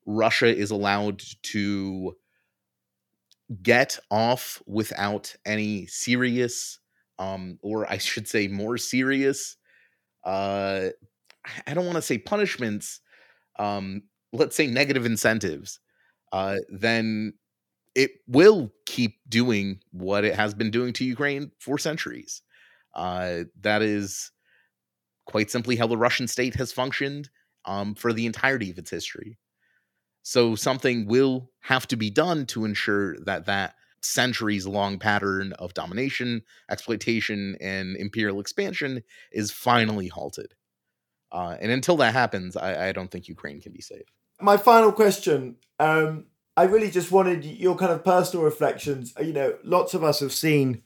Russia 0.07 0.55
is 0.55 0.71
allowed 0.71 1.23
to 1.45 2.15
get 3.63 3.99
off 4.11 4.63
without 4.67 5.35
any 5.45 5.87
serious, 5.87 6.79
um, 7.19 7.59
or 7.63 7.91
I 7.91 7.99
should 7.99 8.29
say 8.29 8.49
more 8.49 8.79
serious, 8.79 9.57
uh, 10.25 10.89
I 11.67 11.75
don't 11.75 11.87
want 11.87 11.97
to 11.97 12.03
say 12.03 12.19
punishments, 12.19 13.01
um, 13.59 14.03
let's 14.33 14.57
say 14.57 14.67
negative 14.67 15.07
incentives, 15.07 15.81
uh, 16.33 16.57
then 16.69 17.35
it 17.95 18.13
will 18.27 18.73
keep 18.87 19.17
doing 19.29 19.81
what 19.91 20.25
it 20.25 20.35
has 20.35 20.55
been 20.55 20.71
doing 20.71 20.93
to 20.95 21.05
Ukraine 21.05 21.51
for 21.59 21.79
centuries. 21.79 22.43
Uh, 22.95 23.45
that 23.61 23.83
is 23.83 24.31
quite 25.27 25.51
simply 25.51 25.77
how 25.77 25.87
the 25.87 25.97
Russian 25.97 26.27
state 26.29 26.55
has 26.57 26.73
functioned 26.73 27.31
um, 27.65 27.95
for 27.95 28.13
the 28.13 28.27
entirety 28.27 28.71
of 28.71 28.79
its 28.79 28.91
history. 28.91 29.39
So 30.23 30.55
something 30.55 31.07
will 31.07 31.51
have 31.61 31.87
to 31.89 31.97
be 31.97 32.11
done 32.11 32.47
to 32.47 32.65
ensure 32.65 33.17
that 33.25 33.47
that 33.47 33.75
centuries 34.03 34.67
long 34.67 34.99
pattern 34.99 35.53
of 35.55 35.75
domination, 35.75 36.43
exploitation, 36.71 37.57
and 37.61 37.97
imperial 37.97 38.41
expansion 38.41 39.03
is 39.33 39.51
finally 39.51 40.09
halted. 40.09 40.55
Uh, 41.33 41.57
and 41.61 41.71
until 41.71 41.97
that 41.99 42.13
happens, 42.13 42.57
I, 42.57 42.89
I, 42.89 42.93
don't 42.93 43.11
think 43.11 43.29
Ukraine 43.29 43.61
can 43.61 43.73
be 43.73 43.81
safe. 43.81 44.07
My 44.41 44.57
final 44.57 44.91
question. 44.91 45.57
Um, 45.79 46.25
I 46.57 46.65
really 46.65 46.91
just 46.91 47.13
wanted 47.13 47.45
your 47.45 47.77
kind 47.77 47.93
of 47.93 48.05
personal 48.05 48.45
reflections. 48.45 49.15
You 49.21 49.33
know, 49.33 49.55
lots 49.63 49.95
of 49.95 50.03
us 50.03 50.21
have 50.21 50.33
seen 50.33 50.83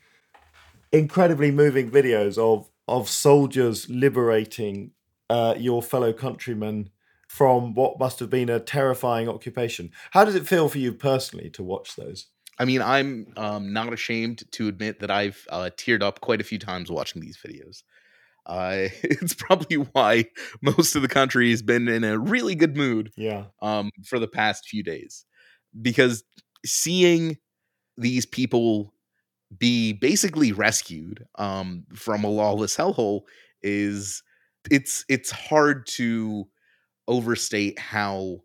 incredibly 0.93 1.51
moving 1.51 1.91
videos 1.91 2.39
of 2.39 2.71
of 2.87 3.09
soldiers 3.09 3.89
liberating 3.89 4.91
uh, 5.31 5.55
your 5.57 5.83
fellow 5.83 6.13
countrymen 6.13 6.91
from 7.27 7.75
what 7.75 7.99
must 7.99 8.21
have 8.21 8.31
been 8.31 8.49
a 8.49 8.61
terrifying 8.61 9.29
occupation. 9.29 9.91
How 10.11 10.25
does 10.25 10.35
it 10.35 10.47
feel 10.47 10.69
for 10.69 10.79
you 10.79 10.93
personally 10.93 11.51
to 11.51 11.63
watch 11.63 11.97
those? 11.97 12.27
I 12.59 12.65
mean, 12.65 12.83
I'm 12.83 13.33
um, 13.37 13.73
not 13.73 13.93
ashamed 13.93 14.45
to 14.53 14.69
admit 14.69 15.01
that 15.01 15.11
I've 15.11 15.45
uh, 15.51 15.71
teared 15.77 16.03
up 16.03 16.21
quite 16.21 16.41
a 16.41 16.45
few 16.45 16.59
times 16.59 16.91
watching 16.91 17.21
these 17.21 17.37
videos. 17.37 17.83
Uh, 18.47 18.89
it's 19.03 19.35
probably 19.35 19.77
why 19.77 20.27
most 20.63 20.95
of 20.97 21.03
the 21.03 21.09
country 21.09 21.51
has 21.51 21.63
been 21.63 21.89
in 21.89 22.05
a 22.05 22.19
really 22.19 22.55
good 22.55 22.77
mood. 22.77 23.11
Yeah. 23.17 23.47
Um, 23.63 23.91
for 24.07 24.19
the 24.19 24.29
past 24.29 24.69
few 24.69 24.83
days, 24.83 25.25
because 25.81 26.25
seeing 26.65 27.39
these 27.97 28.27
people 28.27 28.95
be 29.59 29.93
basically 29.93 30.53
rescued 30.53 31.27
um, 31.39 31.85
from 31.95 32.25
a 32.25 32.29
lawless 32.31 32.77
hellhole 32.77 33.23
is 33.63 34.23
it's 34.71 35.05
it's 35.09 35.31
hard 35.31 35.87
to 35.87 36.47
overstate 37.09 37.79
how 37.79 38.39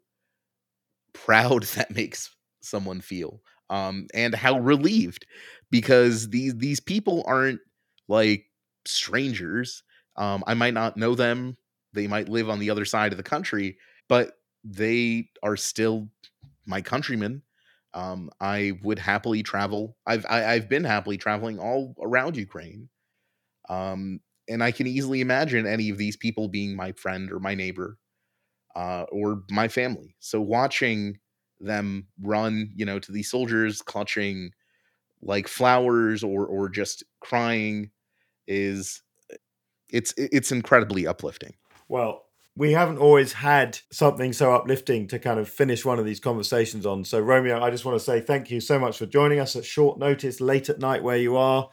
proud 1.13 1.63
that 1.75 1.91
makes 1.91 2.35
someone 2.61 3.01
feel 3.01 3.41
um, 3.69 4.07
and 4.13 4.35
how 4.35 4.59
relieved 4.59 5.25
because 5.71 6.29
these 6.29 6.55
these 6.55 6.79
people 6.79 7.23
aren't 7.27 7.59
like 8.07 8.45
strangers 8.85 9.83
um, 10.19 10.43
i 10.47 10.53
might 10.53 10.75
not 10.75 10.97
know 10.97 11.15
them 11.15 11.57
they 11.93 12.07
might 12.07 12.29
live 12.29 12.49
on 12.49 12.59
the 12.59 12.69
other 12.69 12.85
side 12.85 13.11
of 13.11 13.17
the 13.17 13.23
country 13.23 13.77
but 14.07 14.33
they 14.63 15.27
are 15.41 15.57
still 15.57 16.07
my 16.67 16.81
countrymen 16.81 17.41
um, 17.93 18.29
I 18.39 18.73
would 18.83 18.99
happily 18.99 19.43
travel. 19.43 19.97
I've 20.05 20.25
I, 20.29 20.37
have 20.37 20.45
i 20.45 20.53
have 20.53 20.69
been 20.69 20.83
happily 20.83 21.17
traveling 21.17 21.59
all 21.59 21.95
around 22.01 22.37
Ukraine, 22.37 22.89
um, 23.69 24.19
and 24.47 24.63
I 24.63 24.71
can 24.71 24.87
easily 24.87 25.21
imagine 25.21 25.65
any 25.65 25.89
of 25.89 25.97
these 25.97 26.15
people 26.17 26.47
being 26.47 26.75
my 26.75 26.91
friend 26.93 27.31
or 27.31 27.39
my 27.39 27.55
neighbor, 27.55 27.97
uh, 28.75 29.05
or 29.11 29.43
my 29.49 29.67
family. 29.67 30.15
So 30.19 30.41
watching 30.41 31.19
them 31.59 32.07
run, 32.21 32.71
you 32.75 32.85
know, 32.85 32.99
to 32.99 33.11
these 33.11 33.31
soldiers 33.31 33.81
clutching 33.81 34.51
like 35.21 35.47
flowers 35.47 36.23
or 36.23 36.45
or 36.45 36.69
just 36.69 37.03
crying 37.21 37.89
is 38.47 39.01
it's 39.91 40.13
it's 40.17 40.51
incredibly 40.51 41.07
uplifting. 41.07 41.53
Well, 41.87 42.25
we 42.59 42.73
haven't 42.73 42.97
always 42.97 43.31
had 43.31 43.79
something 43.89 44.33
so 44.33 44.53
uplifting 44.53 45.07
to 45.07 45.17
kind 45.17 45.39
of 45.39 45.47
finish 45.47 45.85
one 45.85 45.97
of 45.97 46.03
these 46.03 46.19
conversations 46.19 46.85
on. 46.85 47.05
So, 47.05 47.19
Romeo, 47.19 47.61
I 47.61 47.69
just 47.69 47.85
want 47.85 47.97
to 47.97 48.03
say 48.03 48.19
thank 48.19 48.51
you 48.51 48.59
so 48.59 48.77
much 48.77 48.97
for 48.97 49.05
joining 49.05 49.39
us 49.39 49.55
at 49.55 49.63
short 49.63 49.97
notice, 49.97 50.41
late 50.41 50.67
at 50.67 50.79
night 50.79 51.01
where 51.01 51.17
you 51.17 51.37
are. 51.37 51.69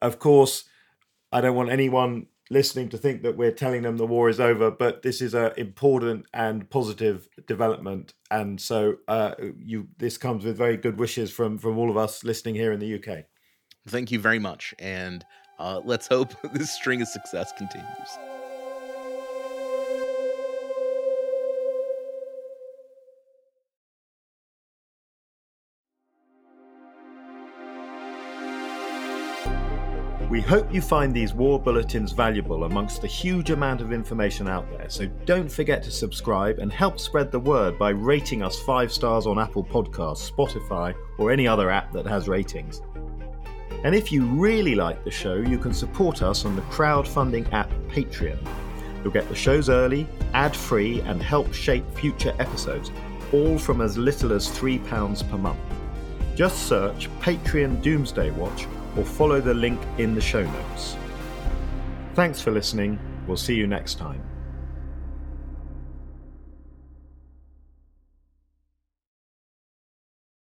Of 0.00 0.18
course, 0.18 0.64
I 1.30 1.42
don't 1.42 1.54
want 1.54 1.68
anyone 1.68 2.26
listening 2.48 2.88
to 2.88 2.96
think 2.96 3.22
that 3.22 3.36
we're 3.36 3.52
telling 3.52 3.82
them 3.82 3.98
the 3.98 4.06
war 4.06 4.30
is 4.30 4.40
over, 4.40 4.70
but 4.70 5.02
this 5.02 5.20
is 5.20 5.34
an 5.34 5.52
important 5.58 6.24
and 6.32 6.68
positive 6.70 7.28
development. 7.46 8.14
And 8.30 8.58
so, 8.58 8.96
uh, 9.08 9.34
you 9.58 9.88
this 9.98 10.16
comes 10.16 10.44
with 10.44 10.56
very 10.56 10.78
good 10.78 10.98
wishes 10.98 11.30
from 11.30 11.58
from 11.58 11.76
all 11.76 11.90
of 11.90 11.98
us 11.98 12.24
listening 12.24 12.54
here 12.54 12.72
in 12.72 12.80
the 12.80 12.94
UK. 12.94 13.24
Thank 13.86 14.10
you 14.10 14.18
very 14.18 14.38
much, 14.38 14.74
and 14.78 15.24
uh, 15.60 15.80
let's 15.84 16.08
hope 16.08 16.34
this 16.52 16.70
string 16.70 17.02
of 17.02 17.08
success 17.08 17.52
continues. 17.52 17.86
We 30.30 30.40
hope 30.40 30.72
you 30.72 30.80
find 30.80 31.12
these 31.12 31.34
war 31.34 31.60
bulletins 31.60 32.12
valuable 32.12 32.62
amongst 32.62 33.02
the 33.02 33.08
huge 33.08 33.50
amount 33.50 33.80
of 33.80 33.92
information 33.92 34.46
out 34.46 34.70
there, 34.70 34.88
so 34.88 35.06
don't 35.26 35.50
forget 35.50 35.82
to 35.82 35.90
subscribe 35.90 36.60
and 36.60 36.72
help 36.72 37.00
spread 37.00 37.32
the 37.32 37.40
word 37.40 37.76
by 37.80 37.90
rating 37.90 38.40
us 38.40 38.60
five 38.60 38.92
stars 38.92 39.26
on 39.26 39.40
Apple 39.40 39.64
Podcasts, 39.64 40.30
Spotify, 40.30 40.94
or 41.18 41.32
any 41.32 41.48
other 41.48 41.68
app 41.68 41.92
that 41.92 42.06
has 42.06 42.28
ratings. 42.28 42.80
And 43.82 43.94
if 43.94 44.12
you 44.12 44.24
really 44.24 44.74
like 44.74 45.04
the 45.04 45.10
show, 45.10 45.34
you 45.34 45.58
can 45.58 45.72
support 45.72 46.22
us 46.22 46.44
on 46.44 46.54
the 46.54 46.62
crowdfunding 46.62 47.50
app 47.52 47.70
Patreon. 47.88 48.38
You'll 49.02 49.12
get 49.12 49.28
the 49.28 49.34
shows 49.34 49.70
early, 49.70 50.06
ad 50.34 50.54
free, 50.54 51.00
and 51.02 51.22
help 51.22 51.52
shape 51.54 51.84
future 51.94 52.34
episodes, 52.38 52.90
all 53.32 53.58
from 53.58 53.80
as 53.80 53.96
little 53.96 54.32
as 54.32 54.48
£3 54.48 55.30
per 55.30 55.38
month. 55.38 55.58
Just 56.34 56.68
search 56.68 57.08
Patreon 57.20 57.82
Doomsday 57.82 58.30
Watch 58.32 58.66
or 58.96 59.04
follow 59.04 59.40
the 59.40 59.54
link 59.54 59.80
in 59.98 60.14
the 60.14 60.20
show 60.20 60.44
notes. 60.44 60.96
Thanks 62.14 62.40
for 62.40 62.50
listening. 62.50 62.98
We'll 63.26 63.36
see 63.36 63.54
you 63.54 63.66
next 63.66 63.94
time. 63.94 64.29